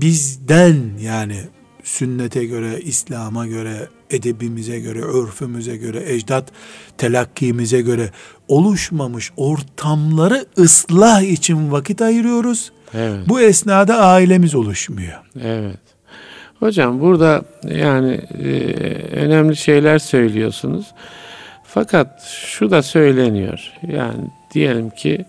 bizden 0.00 0.76
yani 1.00 1.40
sünnete 1.84 2.44
göre, 2.44 2.80
İslam'a 2.80 3.46
göre, 3.46 3.88
edebimize 4.10 4.80
göre, 4.80 5.00
örfümüze 5.00 5.76
göre, 5.76 6.14
ecdat 6.14 6.52
telakkimize 6.98 7.80
göre 7.80 8.10
oluşmamış 8.48 9.32
ortamları 9.36 10.46
ıslah 10.58 11.22
için 11.22 11.72
vakit 11.72 12.02
ayırıyoruz. 12.02 12.72
Evet. 12.94 13.28
Bu 13.28 13.40
esnada 13.40 13.96
ailemiz 13.96 14.54
oluşmuyor. 14.54 15.18
Evet. 15.42 15.80
Hocam 16.58 17.00
burada 17.00 17.44
yani 17.64 18.12
e, 18.12 18.48
önemli 19.12 19.56
şeyler 19.56 19.98
söylüyorsunuz. 19.98 20.86
Fakat 21.64 22.22
şu 22.44 22.70
da 22.70 22.82
söyleniyor. 22.82 23.72
Yani 23.88 24.30
diyelim 24.54 24.90
ki 24.90 25.24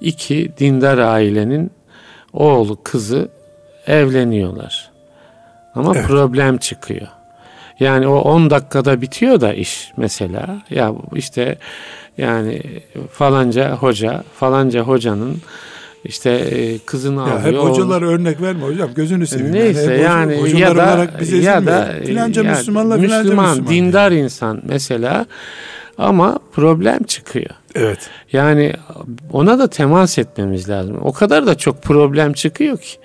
iki 0.00 0.52
dindar 0.58 0.98
ailenin 0.98 1.70
oğlu 2.32 2.78
kızı 2.82 3.28
evleniyorlar. 3.86 4.93
Ama 5.74 5.92
Evet. 5.96 6.06
problem 6.06 6.56
çıkıyor. 6.58 7.06
Yani 7.80 8.06
o 8.06 8.14
10 8.18 8.50
dakikada 8.50 9.00
bitiyor 9.00 9.40
da 9.40 9.54
iş 9.54 9.92
mesela. 9.96 10.62
Ya 10.70 10.92
işte 11.14 11.58
yani 12.18 12.62
falanca 13.12 13.76
hoca, 13.76 14.22
falanca 14.34 14.80
hocanın 14.80 15.42
işte 16.04 16.30
e, 16.30 16.78
kızını 16.78 17.16
Ya 17.28 17.34
alıyor. 17.34 17.42
hep 17.42 17.56
hocalar 17.70 18.02
örnek 18.02 18.40
verme 18.42 18.62
hocam 18.66 18.88
gözünü 18.94 19.26
seveyim. 19.26 19.52
Neyse 19.52 19.94
yani, 19.94 20.36
hoca- 20.36 20.58
ya 20.58 20.76
da 20.76 21.08
bize 21.20 21.36
ya 21.36 21.66
da 21.66 21.92
filanca 22.06 22.42
yani 22.42 22.50
Müslümanla 22.56 22.96
filanca 22.98 23.18
Müslüman, 23.18 23.48
Müslüman. 23.48 23.70
dindar 23.72 24.12
insan 24.12 24.62
mesela 24.66 25.26
ama 25.98 26.38
problem 26.52 27.02
çıkıyor. 27.02 27.50
Evet. 27.74 28.10
Yani 28.32 28.72
ona 29.32 29.58
da 29.58 29.70
temas 29.70 30.18
etmemiz 30.18 30.68
lazım. 30.68 30.98
O 31.02 31.12
kadar 31.12 31.46
da 31.46 31.54
çok 31.58 31.82
problem 31.82 32.32
çıkıyor 32.32 32.78
ki. 32.78 32.96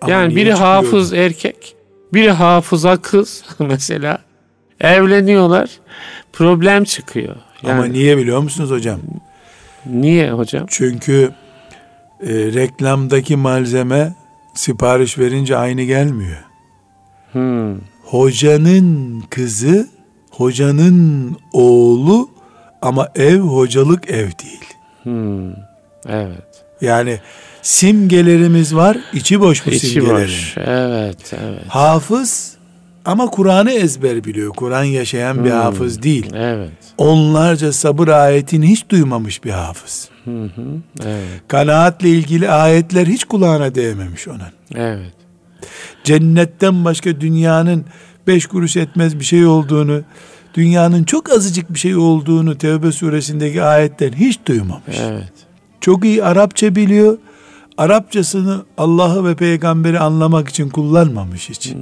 Ama 0.00 0.12
yani 0.12 0.36
biri 0.36 0.50
çıkıyor? 0.50 0.58
hafız 0.68 1.12
erkek, 1.12 1.76
biri 2.16 2.30
hafıza 2.30 2.96
kız 2.96 3.44
mesela. 3.58 4.18
Evleniyorlar. 4.80 5.70
Problem 6.32 6.84
çıkıyor. 6.84 7.36
Yani 7.62 7.72
Ama 7.72 7.84
niye 7.86 8.16
biliyor 8.18 8.40
musunuz 8.40 8.70
hocam? 8.70 9.00
niye 9.86 10.30
hocam? 10.32 10.66
Çünkü 10.68 11.30
e, 12.22 12.28
reklamdaki 12.34 13.36
malzeme 13.36 14.14
sipariş 14.54 15.18
verince 15.18 15.56
aynı 15.56 15.82
gelmiyor. 15.82 16.38
Hmm, 17.32 17.76
Hocanın 18.04 19.20
kızı, 19.30 19.88
hocanın 20.30 21.36
oğlu 21.52 22.30
ama 22.82 23.08
ev 23.14 23.38
hocalık 23.38 24.10
ev 24.10 24.26
değil. 24.26 24.64
hmm, 25.02 25.50
evet. 26.08 26.64
Yani 26.80 27.18
simgelerimiz 27.66 28.74
var, 28.74 28.98
içi 29.12 29.40
boş 29.40 29.66
bu 29.66 29.70
İçi 29.70 29.86
simgelerin. 29.86 30.22
boş. 30.22 30.54
Evet, 30.58 31.32
evet. 31.42 31.62
Hafız 31.68 32.52
ama 33.04 33.26
Kur'an'ı 33.26 33.72
ezber 33.72 34.24
biliyor. 34.24 34.50
Kur'an 34.54 34.84
yaşayan 34.84 35.44
bir 35.44 35.50
Hmm. 35.50 35.56
hafız 35.58 36.02
değil. 36.02 36.26
Evet. 36.34 36.70
Onlarca 36.98 37.72
sabır 37.72 38.08
ayetini 38.08 38.66
hiç 38.70 38.88
duymamış 38.88 39.44
bir 39.44 39.50
hafız. 39.50 40.08
Hı 40.24 40.42
hı. 40.44 40.62
Evet. 41.04 41.42
Kanaatle 41.48 42.08
ilgili 42.08 42.50
ayetler 42.50 43.06
hiç 43.06 43.24
kulağına 43.24 43.74
değmemiş 43.74 44.28
onun. 44.28 44.40
Evet. 44.74 45.12
Cennetten 46.04 46.84
başka 46.84 47.20
dünyanın 47.20 47.84
beş 48.26 48.46
kuruş 48.46 48.76
etmez 48.76 49.18
bir 49.18 49.24
şey 49.24 49.46
olduğunu, 49.46 50.00
dünyanın 50.54 51.04
çok 51.04 51.30
azıcık 51.32 51.74
bir 51.74 51.78
şey 51.78 51.96
olduğunu 51.96 52.58
Tevbe 52.58 52.92
suresindeki 52.92 53.62
ayetten 53.62 54.12
hiç 54.12 54.38
duymamış. 54.46 54.96
Evet. 55.00 55.32
Çok 55.80 56.04
iyi 56.04 56.24
Arapça 56.24 56.76
biliyor. 56.76 57.18
Arapçasını 57.78 58.64
Allah'ı 58.78 59.24
ve 59.28 59.34
peygamberi 59.34 59.98
anlamak 59.98 60.48
için 60.48 60.68
kullanmamış 60.68 61.48
hiç. 61.50 61.72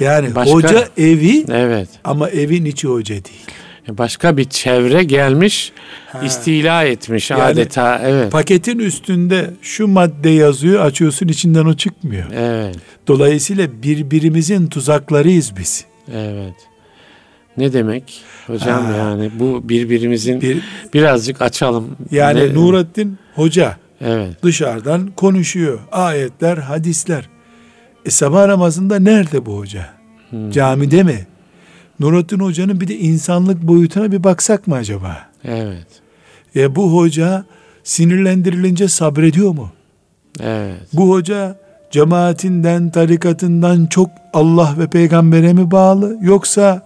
Yani 0.00 0.34
Başka- 0.34 0.54
hoca 0.54 0.88
evi 0.98 1.44
Evet. 1.52 1.88
ama 2.04 2.30
evin 2.30 2.64
içi 2.64 2.88
hoca 2.88 3.14
değil. 3.14 3.46
Başka 3.88 4.36
bir 4.36 4.44
çevre 4.44 5.02
gelmiş, 5.04 5.72
Ha. 6.12 6.20
istila 6.24 6.84
etmiş 6.84 7.30
Yani- 7.30 7.42
adeta. 7.42 8.00
Evet. 8.04 8.32
Paketin 8.32 8.78
üstünde 8.78 9.50
şu 9.62 9.88
madde 9.88 10.30
yazıyor, 10.30 10.84
açıyorsun 10.84 11.28
içinden 11.28 11.64
o 11.64 11.74
çıkmıyor. 11.74 12.24
Evet. 12.34 12.76
Dolayısıyla 13.08 13.68
birbirimizin 13.82 14.66
tuzaklarıyız 14.66 15.52
biz. 15.58 15.84
Evet. 16.14 16.54
Ne 17.56 17.72
demek 17.72 18.20
hocam 18.46 18.84
Ha. 18.84 18.92
yani 18.96 19.30
bu 19.38 19.68
birbirimizin 19.68 20.40
Bir, 20.40 20.58
birazcık 20.94 21.42
açalım. 21.42 21.96
yani 22.10 22.40
Ne- 22.40 22.54
Nurattin 22.54 23.18
Hoca 23.34 23.76
Evet. 24.02 24.42
dışarıdan 24.42 25.10
konuşuyor. 25.16 25.78
Ayetler, 25.92 26.56
hadisler. 26.56 27.28
E 28.06 28.10
sabah 28.10 28.46
namazında 28.46 28.98
nerede 28.98 29.46
bu 29.46 29.58
hoca? 29.58 29.88
Hmm. 30.30 30.50
Camide 30.50 31.02
mi? 31.02 31.26
Nurattin 32.00 32.38
Hoca'nın 32.38 32.80
bir 32.80 32.88
de 32.88 32.98
insanlık 32.98 33.62
boyutuna 33.62 34.12
bir 34.12 34.24
baksak 34.24 34.66
mı 34.66 34.74
acaba? 34.74 35.18
Evet. 35.44 35.86
Ya 36.54 36.76
bu 36.76 36.92
hoca 36.92 37.44
sinirlendirilince 37.84 38.88
sabrediyor 38.88 39.50
mu? 39.50 39.70
Evet. 40.40 40.80
Bu 40.92 41.10
hoca 41.10 41.56
cemaatinden, 41.90 42.90
tarikatından 42.90 43.86
çok 43.86 44.10
Allah 44.32 44.74
ve 44.78 44.86
peygambere 44.86 45.52
mi 45.52 45.70
bağlı? 45.70 46.18
Yoksa 46.22 46.82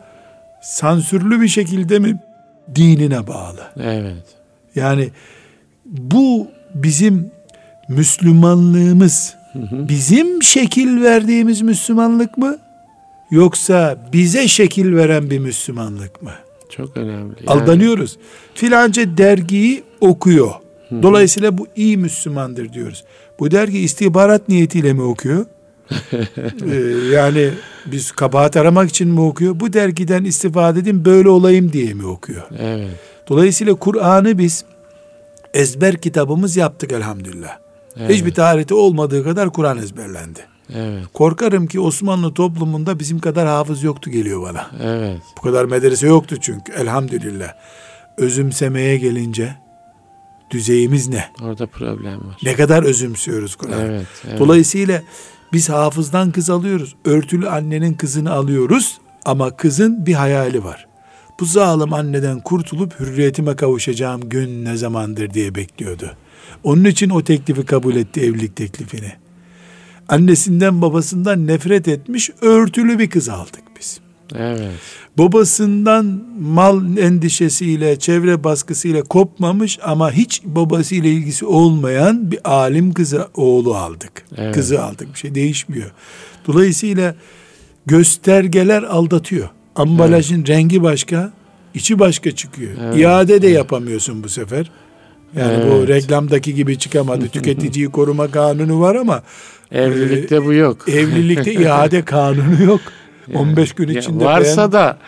sansürlü 0.62 1.40
bir 1.40 1.48
şekilde 1.48 1.98
mi 1.98 2.20
dinine 2.74 3.26
bağlı? 3.26 3.60
Evet. 3.80 4.24
Yani 4.74 5.10
bu 5.86 6.48
bizim 6.82 7.30
Müslümanlığımız 7.88 9.34
bizim 9.72 10.42
şekil 10.42 11.02
verdiğimiz 11.02 11.62
Müslümanlık 11.62 12.38
mı? 12.38 12.58
Yoksa 13.30 13.96
bize 14.12 14.48
şekil 14.48 14.96
veren 14.96 15.30
bir 15.30 15.38
Müslümanlık 15.38 16.22
mı? 16.22 16.32
Çok 16.70 16.96
önemli. 16.96 17.34
Yani- 17.46 17.62
Aldanıyoruz. 17.62 18.18
Filanca 18.54 19.18
dergiyi 19.18 19.82
okuyor. 20.00 20.50
Dolayısıyla 21.02 21.58
bu 21.58 21.66
iyi 21.76 21.96
Müslümandır 21.96 22.72
diyoruz. 22.72 23.04
Bu 23.38 23.50
dergi 23.50 23.78
istihbarat 23.78 24.48
niyetiyle 24.48 24.92
mi 24.92 25.02
okuyor? 25.02 25.46
ee, 26.12 26.76
yani 27.12 27.50
biz 27.86 28.12
kabahat 28.12 28.56
aramak 28.56 28.90
için 28.90 29.08
mi 29.08 29.20
okuyor? 29.20 29.60
Bu 29.60 29.72
dergiden 29.72 30.24
istifade 30.24 30.80
edin 30.80 31.04
böyle 31.04 31.28
olayım 31.28 31.72
diye 31.72 31.94
mi 31.94 32.06
okuyor? 32.06 32.42
Evet. 32.58 32.90
Dolayısıyla 33.28 33.74
Kur'an'ı 33.74 34.38
biz 34.38 34.64
ezber 35.56 35.96
kitabımız 35.96 36.56
yaptık 36.56 36.92
elhamdülillah. 36.92 37.58
Evet. 37.96 38.10
Hiçbir 38.10 38.34
tarihte 38.34 38.74
olmadığı 38.74 39.24
kadar 39.24 39.52
Kur'an 39.52 39.78
ezberlendi. 39.78 40.40
Evet. 40.74 41.04
Korkarım 41.12 41.66
ki 41.66 41.80
Osmanlı 41.80 42.34
toplumunda 42.34 42.98
bizim 42.98 43.18
kadar 43.18 43.46
hafız 43.46 43.82
yoktu 43.82 44.10
geliyor 44.10 44.42
bana. 44.42 44.70
Evet. 44.82 45.20
Bu 45.38 45.42
kadar 45.42 45.64
medrese 45.64 46.06
yoktu 46.06 46.36
çünkü 46.40 46.72
elhamdülillah. 46.72 47.52
Özümsemeye 48.18 48.98
gelince 48.98 49.56
düzeyimiz 50.50 51.08
ne? 51.08 51.24
Orada 51.42 51.66
problem 51.66 52.18
var. 52.18 52.36
Ne 52.42 52.54
kadar 52.54 52.82
özümsüyoruz 52.82 53.56
Kur'an. 53.56 53.80
Evet, 53.80 54.06
evet. 54.28 54.38
Dolayısıyla 54.38 55.02
biz 55.52 55.68
hafızdan 55.68 56.32
kız 56.32 56.50
alıyoruz. 56.50 56.94
Örtülü 57.04 57.48
annenin 57.48 57.94
kızını 57.94 58.32
alıyoruz 58.32 58.98
ama 59.24 59.56
kızın 59.56 60.06
bir 60.06 60.14
hayali 60.14 60.64
var. 60.64 60.85
Bu 61.40 61.44
zalim 61.44 61.92
anneden 61.92 62.40
kurtulup 62.40 63.00
hürriyetime 63.00 63.56
kavuşacağım 63.56 64.28
gün 64.28 64.64
ne 64.64 64.76
zamandır 64.76 65.30
diye 65.30 65.54
bekliyordu. 65.54 66.12
Onun 66.64 66.84
için 66.84 67.10
o 67.10 67.24
teklifi 67.24 67.64
kabul 67.64 67.96
etti 67.96 68.20
evlilik 68.20 68.56
teklifini. 68.56 69.12
Annesinden 70.08 70.82
babasından 70.82 71.46
nefret 71.46 71.88
etmiş 71.88 72.30
örtülü 72.40 72.98
bir 72.98 73.10
kız 73.10 73.28
aldık 73.28 73.62
biz. 73.80 74.00
Evet. 74.34 74.72
Babasından 75.18 76.22
mal 76.40 76.96
endişesiyle, 76.96 77.98
çevre 77.98 78.44
baskısıyla 78.44 79.02
kopmamış 79.02 79.78
ama 79.82 80.12
hiç 80.12 80.42
babasıyla 80.44 81.10
ilgisi 81.10 81.46
olmayan 81.46 82.30
bir 82.30 82.50
alim 82.50 82.94
kızı 82.94 83.28
oğlu 83.34 83.74
aldık. 83.74 84.24
Evet. 84.36 84.54
Kızı 84.54 84.82
aldık. 84.82 85.14
Bir 85.14 85.18
şey 85.18 85.34
değişmiyor. 85.34 85.90
Dolayısıyla 86.46 87.14
göstergeler 87.86 88.82
aldatıyor. 88.82 89.48
Ambalajın 89.76 90.36
evet. 90.36 90.48
rengi 90.48 90.82
başka, 90.82 91.32
içi 91.74 91.98
başka 91.98 92.30
çıkıyor. 92.30 92.72
Evet. 92.84 92.98
İade 92.98 93.42
de 93.42 93.48
yapamıyorsun 93.48 94.24
bu 94.24 94.28
sefer. 94.28 94.70
Yani 95.36 95.52
evet. 95.54 95.72
bu 95.72 95.88
reklamdaki 95.88 96.54
gibi 96.54 96.78
çıkamadı. 96.78 97.28
Tüketiciyi 97.32 97.88
koruma 97.88 98.30
kanunu 98.30 98.80
var 98.80 98.94
ama 98.94 99.22
evlilikte 99.72 100.36
e, 100.36 100.44
bu 100.44 100.52
yok. 100.52 100.88
Evlilikte 100.88 101.52
iade 101.52 102.04
kanunu 102.04 102.62
yok. 102.64 102.80
Yani, 103.28 103.38
15 103.38 103.72
gün 103.72 103.88
içinde 103.88 104.24
varsa 104.24 104.56
beğen... 104.56 104.72
da 104.72 104.98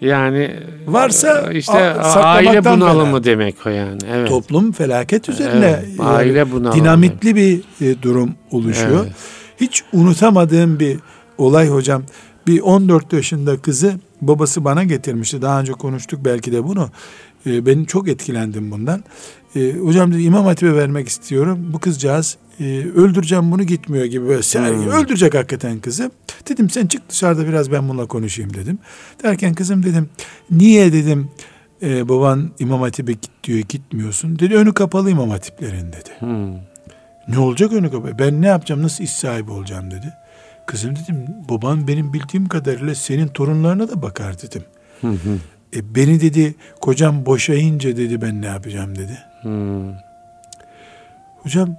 yani 0.00 0.56
varsa 0.86 1.52
işte 1.52 1.92
aile 1.92 2.64
bunalımı 2.64 3.10
fena. 3.10 3.24
demek 3.24 3.66
o 3.66 3.68
yani. 3.68 3.98
Evet. 4.12 4.28
Toplum 4.28 4.72
felaket 4.72 5.28
üzerine 5.28 5.80
evet, 5.88 6.00
aile 6.00 6.52
bunalımı. 6.52 6.74
Dinamitli 6.74 7.36
bir 7.36 7.60
e, 7.80 8.02
durum 8.02 8.34
oluşuyor. 8.50 9.04
Evet. 9.04 9.12
Hiç 9.60 9.82
unutamadığım 9.92 10.80
bir 10.80 10.98
olay 11.38 11.68
hocam. 11.68 12.02
Bir 12.46 12.60
14 12.60 13.12
yaşında 13.12 13.58
kızı 13.58 13.94
babası 14.22 14.64
bana 14.64 14.84
getirmişti. 14.84 15.42
Daha 15.42 15.60
önce 15.60 15.72
konuştuk 15.72 16.20
belki 16.24 16.52
de 16.52 16.64
bunu. 16.64 16.90
E, 17.46 17.66
ben 17.66 17.84
çok 17.84 18.08
etkilendim 18.08 18.70
bundan. 18.70 19.04
E, 19.56 19.72
hocam 19.72 20.12
dedi 20.12 20.22
İmam 20.22 20.44
Hatip'e 20.44 20.76
vermek 20.76 21.08
istiyorum. 21.08 21.70
Bu 21.72 21.78
kızcağız 21.78 22.36
e, 22.60 22.64
öldüreceğim 22.96 23.52
bunu 23.52 23.62
gitmiyor 23.62 24.04
gibi 24.04 24.28
böyle 24.28 24.42
sergi. 24.42 24.76
Hmm. 24.76 24.90
Öldürecek 24.90 25.34
hakikaten 25.34 25.80
kızı. 25.80 26.10
Dedim 26.48 26.70
sen 26.70 26.86
çık 26.86 27.10
dışarıda 27.10 27.48
biraz 27.48 27.72
ben 27.72 27.88
bununla 27.88 28.06
konuşayım 28.06 28.54
dedim. 28.54 28.78
Derken 29.22 29.54
kızım 29.54 29.82
dedim 29.82 30.08
niye 30.50 30.92
dedim 30.92 31.30
e, 31.82 32.08
baban 32.08 32.50
İmam 32.58 32.80
Hatip'e 32.80 33.12
git 33.12 33.30
diyor 33.44 33.58
gitmiyorsun. 33.58 34.38
Dedi 34.38 34.54
önü 34.54 34.74
kapalı 34.74 35.10
İmam 35.10 35.30
Hatiplerin 35.30 35.92
dedi. 35.92 36.10
Hmm. 36.18 36.54
Ne 37.28 37.38
olacak 37.38 37.72
önü 37.72 37.90
kapalı? 37.90 38.18
Ben 38.18 38.42
ne 38.42 38.46
yapacağım 38.46 38.82
nasıl 38.82 39.04
iş 39.04 39.10
sahibi 39.10 39.50
olacağım 39.50 39.90
dedi. 39.90 40.12
Kızım 40.70 40.96
dedim 40.96 41.26
baban 41.48 41.88
benim 41.88 42.12
bildiğim 42.12 42.48
kadarıyla 42.48 42.94
senin 42.94 43.28
torunlarına 43.28 43.88
da 43.88 44.02
bakar 44.02 44.42
dedim. 44.42 44.62
Hı 45.00 45.08
hı. 45.08 45.38
E, 45.76 45.94
beni 45.94 46.20
dedi 46.20 46.54
kocam 46.80 47.26
boşayınca 47.26 47.96
dedi 47.96 48.22
ben 48.22 48.42
ne 48.42 48.46
yapacağım 48.46 48.98
dedi. 48.98 49.18
Hmm. 49.42 49.92
Hocam 51.42 51.76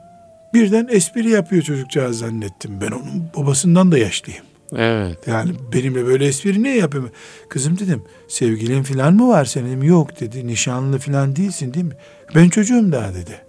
birden 0.54 0.88
espri 0.92 1.30
yapıyor 1.30 1.62
çocukcağız 1.62 2.20
zannettim. 2.20 2.82
Ben 2.82 2.92
onun 2.92 3.30
babasından 3.38 3.92
da 3.92 3.98
yaşlıyım. 3.98 4.44
Evet. 4.76 5.28
Yani 5.28 5.52
benimle 5.74 6.06
böyle 6.06 6.26
espri 6.26 6.64
ne 6.64 6.78
yapayım? 6.78 7.12
Kızım 7.50 7.80
dedim 7.80 8.04
sevgilin 8.28 8.84
falan 8.84 9.14
mı 9.14 9.28
var 9.28 9.46
senin? 9.46 9.68
Dedim, 9.68 9.84
Yok 9.84 10.20
dedi 10.20 10.48
nişanlı 10.48 11.00
falan 11.00 11.36
değilsin 11.36 11.74
değil 11.74 11.86
mi? 11.86 11.96
Ben 12.36 12.50
çocuğum 12.50 12.92
daha 12.92 13.14
dedi. 13.14 13.42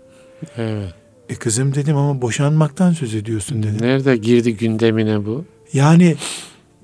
Evet. 0.56 1.01
E 1.32 1.34
kızım 1.34 1.74
dedim 1.74 1.96
ama 1.96 2.22
boşanmaktan 2.22 2.92
söz 2.92 3.14
ediyorsun 3.14 3.62
dedi. 3.62 3.82
Nerede 3.82 4.16
girdi 4.16 4.56
gündemine 4.56 5.26
bu? 5.26 5.44
Yani 5.72 6.16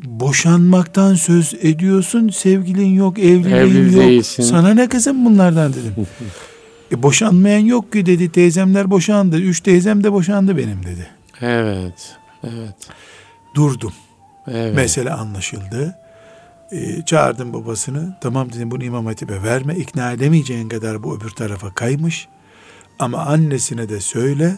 boşanmaktan 0.05 1.15
söz 1.15 1.55
ediyorsun 1.63 2.29
sevgilin 2.29 2.95
yok 2.95 3.19
evliliğin 3.19 3.57
Evli 3.57 3.97
yok. 3.97 4.05
Değilsin. 4.05 4.43
Sana 4.43 4.75
ne 4.75 4.89
kızım 4.89 5.25
bunlardan 5.25 5.73
dedim. 5.73 6.07
e 6.93 7.03
boşanmayan 7.03 7.59
yok 7.59 7.93
ki 7.93 8.07
dedi 8.07 8.33
teyzemler 8.33 8.91
boşandı. 8.91 9.39
Üç 9.39 9.61
teyzem 9.61 10.05
de 10.05 10.13
boşandı 10.13 10.57
benim 10.57 10.83
dedi. 10.83 11.07
Evet. 11.41 12.17
Evet. 12.45 12.77
Durdum. 13.55 13.93
Evet. 14.47 14.75
Mesele 14.75 15.11
anlaşıldı. 15.11 15.99
E, 16.73 17.03
çağırdım 17.03 17.53
babasını. 17.53 18.17
Tamam 18.21 18.53
dedim 18.53 18.71
bunu 18.71 18.85
İmam 18.85 19.07
Hatip'e 19.07 19.43
verme. 19.43 19.77
İkna 19.77 20.13
edemeyeceğin 20.13 20.69
kadar 20.69 21.03
bu 21.03 21.17
öbür 21.17 21.31
tarafa 21.31 21.75
kaymış. 21.75 22.29
Ama 22.99 23.19
annesine 23.19 23.89
de 23.89 24.01
söyle. 24.01 24.57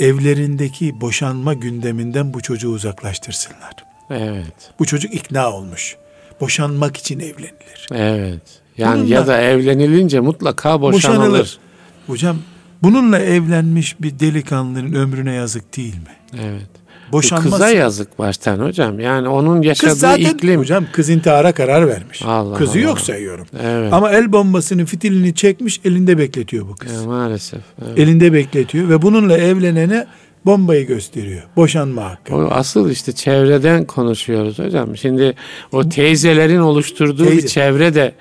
Evlerindeki 0.00 1.00
boşanma 1.00 1.54
gündeminden 1.54 2.34
bu 2.34 2.40
çocuğu 2.40 2.68
uzaklaştırsınlar. 2.68 3.72
Evet. 4.10 4.72
Bu 4.78 4.86
çocuk 4.86 5.14
ikna 5.14 5.52
olmuş. 5.52 5.96
Boşanmak 6.40 6.96
için 6.96 7.20
evlenilir. 7.20 7.86
Evet. 7.92 8.60
Yani 8.78 9.00
bununla, 9.00 9.14
ya 9.14 9.26
da 9.26 9.40
evlenilince 9.40 10.20
mutlaka 10.20 10.80
boşanılır. 10.80 11.18
boşanılır. 11.18 11.58
Hocam 12.06 12.36
bununla 12.82 13.18
evlenmiş 13.18 14.00
bir 14.00 14.18
delikanlının 14.18 14.92
ömrüne 14.92 15.34
yazık 15.34 15.76
değil 15.76 15.96
mi? 15.96 16.40
Evet. 16.42 16.70
Boşanması. 17.12 17.50
Kıza 17.50 17.70
yazık 17.70 18.18
baştan 18.18 18.58
hocam. 18.58 19.00
Yani 19.00 19.28
onun 19.28 19.62
yaşadığı 19.62 19.90
kız 19.90 19.98
zaten, 19.98 20.24
iklim. 20.24 20.60
Hocam 20.60 20.84
kız 20.92 21.08
intihara 21.08 21.52
karar 21.52 21.88
vermiş. 21.88 22.22
Allah 22.24 22.56
Kızı 22.56 22.72
Allah. 22.72 22.80
yok 22.80 23.00
sayıyorum. 23.00 23.46
Evet. 23.62 23.92
Ama 23.92 24.12
el 24.12 24.32
bombasının 24.32 24.84
fitilini 24.84 25.34
çekmiş 25.34 25.80
elinde 25.84 26.18
bekletiyor 26.18 26.68
bu 26.68 26.76
kız. 26.76 26.92
Ya, 26.92 27.02
maalesef. 27.02 27.60
Evet. 27.86 27.98
Elinde 27.98 28.32
bekletiyor 28.32 28.88
ve 28.88 29.02
bununla 29.02 29.36
evlenene 29.36 30.06
bombayı 30.46 30.86
gösteriyor. 30.86 31.42
Boşanma 31.56 32.04
hakkı. 32.04 32.36
O 32.36 32.48
asıl 32.50 32.90
işte 32.90 33.12
çevreden 33.12 33.84
konuşuyoruz 33.84 34.58
hocam. 34.58 34.96
Şimdi 34.96 35.34
o 35.72 35.88
teyzelerin 35.88 36.60
oluşturduğu 36.60 37.24
Teyze. 37.24 37.42
bir 37.42 37.48
çevre 37.48 37.94
de 37.94 38.12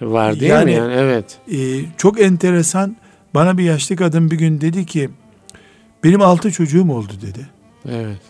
var 0.00 0.40
değil 0.40 0.52
yani, 0.52 0.64
mi? 0.64 0.72
Yani 0.72 0.94
evet. 0.96 1.24
E, 1.52 1.56
çok 1.96 2.20
enteresan. 2.20 2.96
Bana 3.34 3.58
bir 3.58 3.64
yaşlı 3.64 3.96
kadın 3.96 4.30
bir 4.30 4.36
gün 4.36 4.60
dedi 4.60 4.86
ki 4.86 5.10
benim 6.04 6.20
altı 6.20 6.52
çocuğum 6.52 6.92
oldu 6.92 7.12
dedi. 7.22 7.46
Evet. 7.88 8.20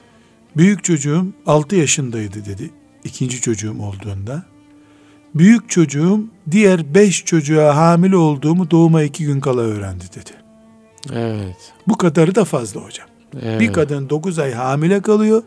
Büyük 0.57 0.85
çocuğum 0.85 1.27
altı 1.47 1.77
yaşındaydı 1.77 2.45
dedi. 2.45 2.71
İkinci 3.05 3.41
çocuğum 3.41 3.77
olduğunda. 3.83 4.43
Büyük 5.35 5.71
çocuğum 5.71 6.21
diğer 6.51 6.95
beş 6.95 7.25
çocuğa 7.25 7.77
hamile 7.77 8.17
olduğumu 8.17 8.71
doğuma 8.71 9.03
iki 9.03 9.25
gün 9.25 9.41
kala 9.41 9.61
öğrendi 9.61 10.05
dedi. 10.15 10.31
Evet. 11.13 11.73
Bu 11.89 11.97
kadarı 11.97 12.35
da 12.35 12.45
fazla 12.45 12.81
hocam. 12.81 13.09
Evet. 13.43 13.61
Bir 13.61 13.73
kadın 13.73 14.11
9 14.11 14.39
ay 14.39 14.53
hamile 14.53 15.01
kalıyor. 15.01 15.43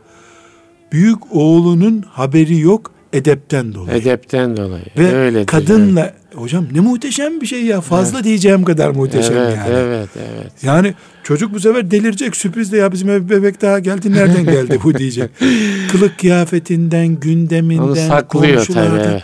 Büyük 0.92 1.36
oğlunun 1.36 2.02
haberi 2.02 2.60
yok 2.60 2.92
edepten 3.14 3.74
dolayı. 3.74 3.98
Edepten 3.98 4.58
dolayı. 4.58 4.86
Ve 4.98 5.16
Öyledir, 5.16 5.46
kadınla 5.46 6.02
evet. 6.02 6.36
hocam 6.36 6.68
ne 6.72 6.80
muhteşem 6.80 7.42
bir 7.42 7.46
şey 7.46 7.66
ya. 7.66 7.82
Fazla 7.82 8.18
evet. 8.18 8.26
diyeceğim 8.26 8.64
kadar 8.64 8.90
muhteşem 8.90 9.38
evet, 9.38 9.58
yani. 9.58 9.76
Evet, 9.76 10.10
evet. 10.16 10.52
Yani 10.64 10.94
çocuk 11.24 11.54
bu 11.54 11.60
sefer 11.60 11.92
delirecek 11.92 12.36
sürpriz 12.36 12.72
de 12.72 12.78
ya 12.78 12.92
bizim 12.92 13.10
eve 13.10 13.30
bebek 13.30 13.62
daha 13.62 13.80
geldi 13.80 14.12
nereden 14.12 14.46
geldi 14.46 14.80
bu 14.84 14.98
diyecek. 14.98 15.32
Kılık 15.92 16.20
kıyafetinden, 16.20 17.08
gündeminden, 17.08 17.84
Onu 17.84 17.96
saklıyor 17.96 18.66
tabii. 18.66 19.24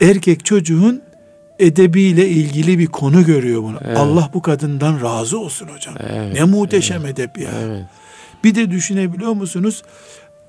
Erkek 0.00 0.44
çocuğun 0.44 1.02
edebiyle 1.58 2.28
ilgili 2.28 2.78
bir 2.78 2.86
konu 2.86 3.24
görüyor 3.24 3.62
bunu. 3.62 3.78
Evet. 3.84 3.96
Allah 3.96 4.30
bu 4.34 4.42
kadından 4.42 5.02
razı 5.02 5.38
olsun 5.38 5.68
hocam. 5.68 5.94
Evet, 6.10 6.34
ne 6.34 6.44
muhteşem 6.44 7.02
evet, 7.04 7.18
edep 7.18 7.38
ya. 7.38 7.50
Evet. 7.64 7.84
Bir 8.44 8.54
de 8.54 8.70
düşünebiliyor 8.70 9.32
musunuz? 9.32 9.82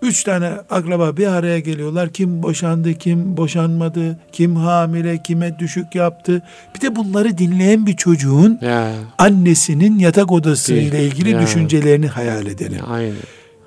Üç 0.01 0.23
tane 0.23 0.49
akraba 0.69 1.17
bir 1.17 1.27
araya 1.27 1.59
geliyorlar. 1.59 2.09
Kim 2.09 2.43
boşandı, 2.43 2.93
kim 2.93 3.37
boşanmadı, 3.37 4.19
kim 4.31 4.55
hamile, 4.55 5.21
kime 5.23 5.59
düşük 5.59 5.95
yaptı. 5.95 6.41
Bir 6.75 6.81
de 6.81 6.95
bunları 6.95 7.37
dinleyen 7.37 7.85
bir 7.85 7.95
çocuğun 7.95 8.59
ya. 8.61 8.91
annesinin 9.17 9.99
yatak 9.99 10.31
odası 10.31 10.73
ile 10.73 11.05
ilgili 11.05 11.29
ya. 11.29 11.41
düşüncelerini 11.41 12.07
hayal 12.07 12.47
edelim. 12.47 12.77
Ya, 12.77 12.85
aynen. 12.85 13.13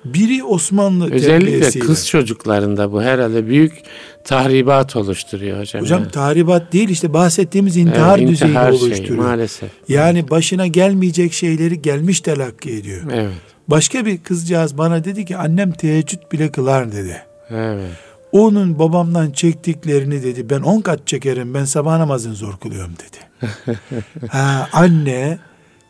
Biri 0.05 0.43
Osmanlı 0.43 1.11
Özellikle 1.11 1.79
kız 1.79 2.07
çocuklarında 2.07 2.91
bu 2.91 3.01
herhalde 3.01 3.47
büyük 3.47 3.73
tahribat 4.23 4.95
oluşturuyor 4.95 5.59
hocam. 5.59 5.81
Hocam 5.81 6.01
yani. 6.01 6.11
tahribat 6.11 6.73
değil 6.73 6.89
işte 6.89 7.13
bahsettiğimiz 7.13 7.77
intihar 7.77 8.19
evet, 8.19 8.29
düzeyi 8.29 8.49
intihar 8.49 8.71
oluşturuyor. 8.71 9.07
Şey, 9.07 9.15
maalesef. 9.15 9.69
Yani 9.87 10.29
başına 10.29 10.67
gelmeyecek 10.67 11.33
şeyleri 11.33 11.81
gelmiş 11.81 12.21
telakki 12.21 12.71
ediyor. 12.71 13.01
Evet. 13.13 13.54
Başka 13.67 14.05
bir 14.05 14.17
kızcağız 14.17 14.77
bana 14.77 15.03
dedi 15.03 15.25
ki 15.25 15.37
annem 15.37 15.71
teheccüd 15.71 16.19
bile 16.31 16.51
kılar 16.51 16.91
dedi. 16.91 17.21
Evet. 17.49 17.91
Onun 18.31 18.79
babamdan 18.79 19.31
çektiklerini 19.31 20.23
dedi 20.23 20.49
ben 20.49 20.61
on 20.61 20.81
kat 20.81 21.07
çekerim 21.07 21.53
ben 21.53 21.65
sabah 21.65 21.97
namazını 21.97 22.35
zor 22.35 22.57
kılıyorum 22.57 22.93
dedi. 22.93 23.47
ha, 24.29 24.69
anne 24.73 25.37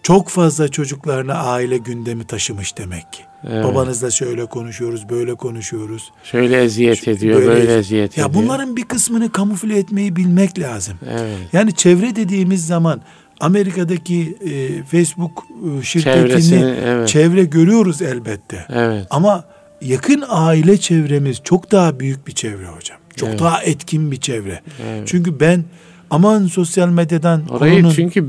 çok 0.04 0.30
fazla 0.30 0.68
çocuklarına 0.68 1.34
aile 1.34 1.78
gündemi 1.78 2.28
taşımış 2.28 2.78
demek 2.78 3.14
ki. 3.14 3.24
Evet. 3.48 3.64
Babanızla 3.66 4.12
şöyle 4.12 4.46
konuşuyoruz, 4.46 5.10
böyle 5.10 5.36
konuşuyoruz. 5.36 6.12
Şöyle 6.24 6.64
eziyet 6.64 7.08
ediyor, 7.08 7.40
böyle, 7.40 7.48
Böyle- 7.48 7.78
eziyet 7.78 8.18
Ya 8.18 8.26
ediyor. 8.26 8.44
bunların 8.44 8.76
bir 8.76 8.84
kısmını 8.84 9.32
kamufle 9.32 9.78
etmeyi 9.78 10.16
bilmek 10.16 10.60
lazım. 10.60 10.98
Evet. 11.10 11.38
Yani 11.54 11.74
çevre 11.76 12.16
dediğimiz 12.16 12.68
zaman 12.68 13.02
Amerika'daki 13.40 14.38
e, 14.46 14.84
Facebook 14.84 15.44
e, 15.80 15.84
şirketini 15.84 16.28
Çevresini, 16.30 16.76
evet. 16.86 17.08
çevre 17.08 17.44
görüyoruz 17.44 18.02
elbette. 18.02 18.66
Evet. 18.70 19.08
Ama 19.10 19.44
yakın 19.82 20.24
aile 20.28 20.78
çevremiz 20.78 21.42
çok 21.44 21.72
daha 21.72 22.00
büyük 22.00 22.28
bir 22.28 22.32
çevre 22.32 22.68
hocam. 22.68 22.98
Çok 23.16 23.30
Evet. 23.30 23.40
daha 23.40 23.64
etkin 23.64 24.12
bir 24.12 24.18
çevre. 24.20 24.62
Evet. 24.88 25.04
Çünkü 25.08 25.40
ben 25.40 25.64
aman 26.10 26.48
sosyal 26.48 26.90
medyadan 26.90 27.48
Orayı 27.50 27.74
korunun, 27.76 27.94
çünkü 27.96 28.26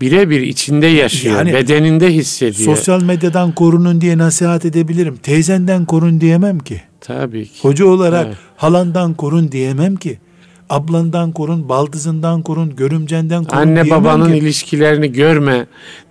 birebir 0.00 0.40
içinde 0.40 0.86
yaşıyor, 0.86 1.36
Yani 1.38 1.52
bedeninde 1.52 2.14
hissediyor. 2.14 2.76
sosyal 2.76 3.02
medyadan 3.02 3.52
korunun 3.52 4.00
diye 4.00 4.18
nasihat 4.18 4.64
edebilirim. 4.64 5.16
Teyzenden 5.16 5.84
korun 5.84 6.20
diyemem 6.20 6.58
ki. 6.58 6.80
Tabii 7.00 7.44
ki. 7.48 7.58
Hoca 7.62 7.86
olarak 7.86 8.26
Evet. 8.26 8.36
halandan 8.56 9.14
korun 9.14 9.52
diyemem 9.52 9.96
ki. 9.96 10.18
Ablandan 10.70 11.32
korun, 11.32 11.68
baldızından 11.68 12.42
korun, 12.42 12.76
görümcenden 12.76 13.44
korun 13.44 13.60
Anne 13.60 13.90
babanın 13.90 14.32
ki. 14.32 14.38
ilişkilerini 14.38 15.12
görme 15.12 15.66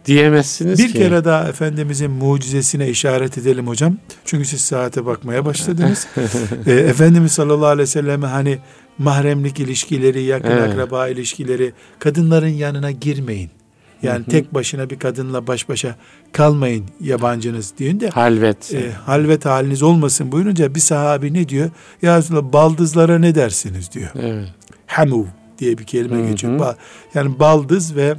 diyemezsiniz 0.05 0.79
Bir 0.79 0.87
ki. 0.87 0.93
kere 0.93 1.25
daha 1.25 1.49
Efendimizin 1.49 2.11
mucizesine 2.11 2.89
işaret 2.89 3.37
edelim 3.37 3.67
hocam. 3.67 3.97
Çünkü 4.25 4.45
siz 4.45 4.61
saate 4.61 5.05
bakmaya 5.05 5.45
başladınız. 5.45 6.07
ee, 6.67 6.71
Efendimiz 6.73 7.31
sallallahu 7.31 7.65
aleyhi 7.65 7.81
ve 7.81 7.91
selleme 7.91 8.27
hani 8.27 8.57
mahremlik 8.97 9.59
ilişkileri, 9.59 10.23
yakın 10.23 10.51
Evet. 10.51 10.69
akraba 10.73 11.07
ilişkileri, 11.07 11.73
kadınların 11.99 12.47
yanına 12.47 12.91
girmeyin. 12.91 13.49
Yani 14.03 14.25
tek 14.25 14.53
başına 14.53 14.89
bir 14.89 14.99
kadınla 14.99 15.47
baş 15.47 15.69
başa 15.69 15.95
kalmayın 16.31 16.85
yabancınız 17.01 17.73
deyince 17.79 18.09
Halvet. 18.09 18.73
e, 18.73 18.91
halvet 18.91 19.45
haliniz 19.45 19.83
olmasın 19.83 20.31
buyurunca 20.31 20.75
bir 20.75 20.79
sahabi 20.79 21.33
ne 21.33 21.49
diyor? 21.49 21.69
Ya 22.01 22.17
Resulallah 22.17 22.53
baldızlara 22.53 23.19
ne 23.19 23.35
dersiniz 23.35 23.91
diyor. 23.91 24.09
Evet. 24.15 24.47
Hamu 24.87 25.27
diye 25.59 25.77
bir 25.77 25.83
kelime 25.83 26.17
Hı 26.17 26.23
hı. 26.23 26.29
geçiyor. 26.29 26.75
Yani 27.13 27.39
baldız 27.39 27.95
ve 27.95 28.15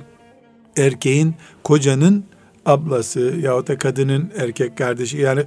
erkeğin 0.77 1.35
kocanın 1.65 2.25
ablası 2.67 3.35
yahut 3.41 3.69
da 3.69 3.79
kadının 3.79 4.31
erkek 4.39 4.79
kardeşi 4.79 5.19
yani 5.19 5.43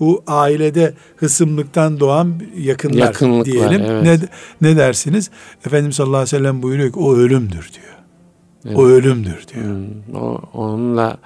bu 0.00 0.22
ailede 0.26 0.94
hısımlıktan 1.16 2.00
doğan 2.00 2.42
yakınlar 2.58 3.14
diyelim. 3.44 3.82
evet. 3.82 4.02
Ne 4.02 4.18
ne 4.70 4.76
dersiniz? 4.76 5.30
Efendimiz 5.66 5.96
sallallahu 5.96 6.16
aleyhi 6.16 6.36
ve 6.36 6.38
sellem 6.38 6.62
buyuruyor 6.62 6.92
ki 6.92 6.98
o 6.98 7.16
ölümdür 7.16 7.70
diyor. 7.72 7.95
Evet. 8.66 8.76
O 8.78 8.86
ölümdür 8.86 9.44
diyor. 9.54 9.64
Hmm, 9.64 10.14
O, 10.22 10.40
onunla 10.54 11.16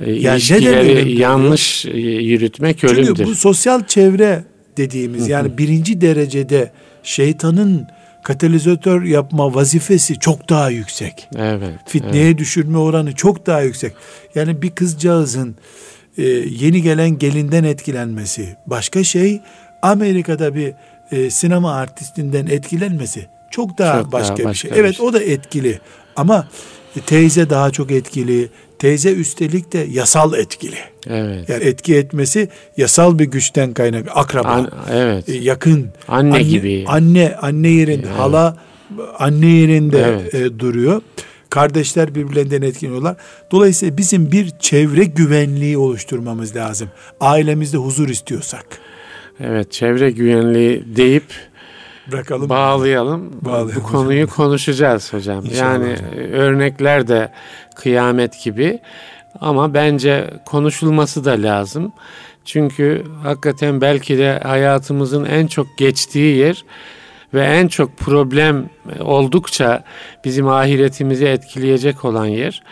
e, 0.00 0.12
Yani 0.12 0.36
ilişkileri 0.36 1.12
yanlış 1.18 1.86
e, 1.86 1.98
yürütmek 2.00 2.84
ölümdür. 2.84 3.06
Çünkü 3.06 3.24
bu 3.24 3.34
sosyal 3.34 3.84
çevre 3.86 4.44
dediğimiz 4.76 5.28
yani 5.28 5.58
birinci 5.58 6.00
derecede 6.00 6.72
şeytanın 7.02 7.86
katalizatör 8.24 9.02
yapma 9.02 9.54
vazifesi 9.54 10.18
çok 10.18 10.48
daha 10.48 10.70
yüksek. 10.70 11.28
Evet. 11.36 11.74
Fitneye 11.86 12.38
düşürme 12.38 12.78
oranı 12.78 13.14
çok 13.14 13.46
daha 13.46 13.60
yüksek. 13.62 13.92
Yani 14.34 14.62
bir 14.62 14.70
kızcağızın 14.70 15.56
e, 16.18 16.22
yeni 16.32 16.82
gelen 16.82 17.18
gelinden 17.18 17.64
etkilenmesi 17.64 18.56
başka 18.66 19.04
şey. 19.04 19.40
Amerika'da 19.82 20.54
bir 20.54 20.72
e, 21.12 21.30
sinema 21.30 21.74
artistinden 21.74 22.46
etkilenmesi 22.46 23.26
çok 23.50 23.78
daha 23.78 24.02
Çok 24.02 24.12
daha 24.12 24.20
başka 24.20 24.36
bir 24.36 24.44
başka 24.44 24.68
şey. 24.68 24.70
bir 24.70 24.76
Evet 24.84 24.96
şey. 24.96 25.06
o 25.06 25.12
da 25.12 25.22
etkili 25.22 25.80
ama 26.16 26.48
teyze 27.06 27.50
daha 27.50 27.70
çok 27.70 27.90
etkili. 27.90 28.48
Teyze 28.78 29.12
üstelik 29.12 29.72
de 29.72 29.86
yasal 29.90 30.34
etkili. 30.34 30.76
Evet. 31.06 31.48
Yani 31.48 31.64
etki 31.64 31.96
etmesi 31.96 32.48
yasal 32.76 33.18
bir 33.18 33.24
güçten 33.24 33.74
kaynak. 33.74 34.06
Akraba, 34.14 34.48
An- 34.48 34.70
evet. 34.92 35.28
e, 35.28 35.32
yakın, 35.36 35.88
Anne 36.08 36.42
gibi. 36.42 36.84
Anne, 36.88 37.36
anne 37.42 37.68
yerinde, 37.68 38.06
Evet. 38.06 38.18
hala 38.18 38.56
anne 39.18 39.46
yerinde 39.46 40.02
Evet. 40.02 40.34
e, 40.34 40.58
duruyor. 40.58 41.02
Kardeşler 41.50 42.14
birbirlerinden 42.14 42.62
etkileniyorlar. 42.62 43.16
Dolayısıyla 43.50 43.96
bizim 43.96 44.32
bir 44.32 44.50
çevre 44.60 45.04
güvenliği 45.04 45.78
oluşturmamız 45.78 46.56
lazım. 46.56 46.88
Ailemizde 47.20 47.76
huzur 47.76 48.08
istiyorsak. 48.08 48.66
Evet. 49.40 49.72
Çevre 49.72 50.10
güvenliği 50.10 50.84
deyip 50.96 51.24
Bırakalım. 52.12 52.48
bağlayalım. 52.48 53.30
Bağlayalım 53.42 53.74
Bu 53.76 53.82
konuyu 53.82 54.26
konuşacağız 54.26 55.12
hocam. 55.12 55.44
İnşallah 55.44 55.60
yani 55.60 55.92
hocam. 55.92 56.08
örnekler 56.32 57.08
de 57.08 57.32
kıyamet 57.76 58.42
gibi 58.44 58.80
ama 59.40 59.74
bence 59.74 60.30
konuşulması 60.46 61.24
da 61.24 61.30
lazım. 61.30 61.92
Çünkü 62.44 63.04
hakikaten 63.22 63.80
belki 63.80 64.18
de 64.18 64.40
hayatımızın 64.42 65.24
en 65.24 65.46
çok 65.46 65.66
geçtiği 65.78 66.36
yer 66.36 66.64
ve 67.34 67.44
en 67.44 67.68
çok 67.68 67.98
problem 67.98 68.70
oldukça 69.00 69.84
bizim 70.24 70.48
ahiretimizi 70.48 71.24
etkileyecek 71.26 72.04
olan 72.04 72.26
yer. 72.26 72.62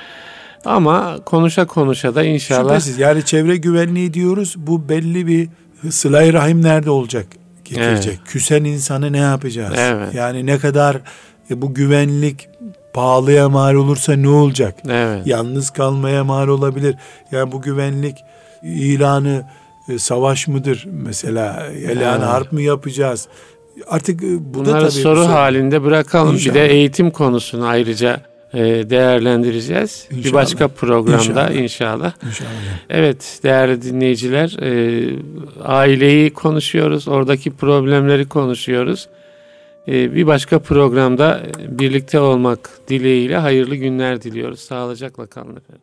Ama 0.64 1.18
konuşa 1.24 1.66
konuşa 1.66 2.14
da 2.14 2.24
inşallah 2.24 2.68
Şüphesiz. 2.74 2.98
Yani 2.98 3.24
çevre 3.24 3.56
güvenliği 3.56 4.14
diyoruz. 4.14 4.54
Bu 4.56 4.88
belli 4.88 5.26
bir 5.26 5.48
sıla 5.90 6.32
rahim 6.32 6.62
nerede 6.62 6.90
olacak? 6.90 7.26
Getirecek. 7.74 8.20
Küsen 8.26 8.64
insanı 8.64 9.12
ne 9.12 9.18
yapacağız? 9.18 9.74
Evet. 9.78 10.14
Yani 10.14 10.46
ne 10.46 10.58
kadar 10.58 10.96
e, 11.50 11.62
bu 11.62 11.74
güvenlik 11.74 12.48
pahalıya 12.94 13.48
mal 13.48 13.74
olursa 13.74 14.12
ne 14.12 14.28
olacak? 14.28 14.74
evet. 14.88 15.26
Yalnız 15.26 15.70
kalmaya 15.70 16.24
mal 16.24 16.48
olabilir. 16.48 16.94
Yani 17.32 17.52
bu 17.52 17.62
güvenlik 17.62 18.16
ilanı 18.62 19.44
e, 19.88 19.98
savaş 19.98 20.48
mıdır 20.48 20.86
mesela? 20.92 21.66
Elan 21.66 22.18
Evet. 22.18 22.28
harp 22.28 22.52
mı 22.52 22.62
yapacağız? 22.62 23.28
Artık 23.88 24.22
e, 24.22 24.26
bu 24.54 24.58
da 24.60 24.64
Bunları 24.68 24.80
tabii 24.80 24.90
soru 24.90 25.24
soru. 25.24 25.32
halinde 25.32 25.82
bırakalım. 25.82 26.34
İnşallah. 26.34 26.54
Bir 26.54 26.60
de 26.60 26.66
eğitim 26.66 27.10
konusunu 27.10 27.66
ayrıca 27.66 28.20
e, 28.54 28.60
değerlendireceğiz. 28.90 30.08
Bir 30.10 30.16
İnşallah. 30.16 30.34
başka 30.34 30.68
programda 30.68 31.16
İnşallah. 31.16 31.54
inşallah. 31.54 32.12
İnşallah. 32.26 32.50
Evet 32.90 33.40
değerli 33.42 33.82
dinleyiciler 33.82 34.56
e, 34.62 35.04
aileyi 35.64 36.30
konuşuyoruz. 36.30 37.08
Oradaki 37.08 37.50
problemleri 37.50 38.28
konuşuyoruz. 38.28 39.08
E, 39.88 40.14
bir 40.14 40.26
başka 40.26 40.58
programda 40.58 41.42
birlikte 41.68 42.20
olmak 42.20 42.70
dileğiyle 42.88 43.36
hayırlı 43.36 43.76
günler 43.76 44.22
diliyoruz. 44.22 44.60
Sağlıcakla 44.60 45.26
kalın 45.26 45.56
efendim. 45.56 45.82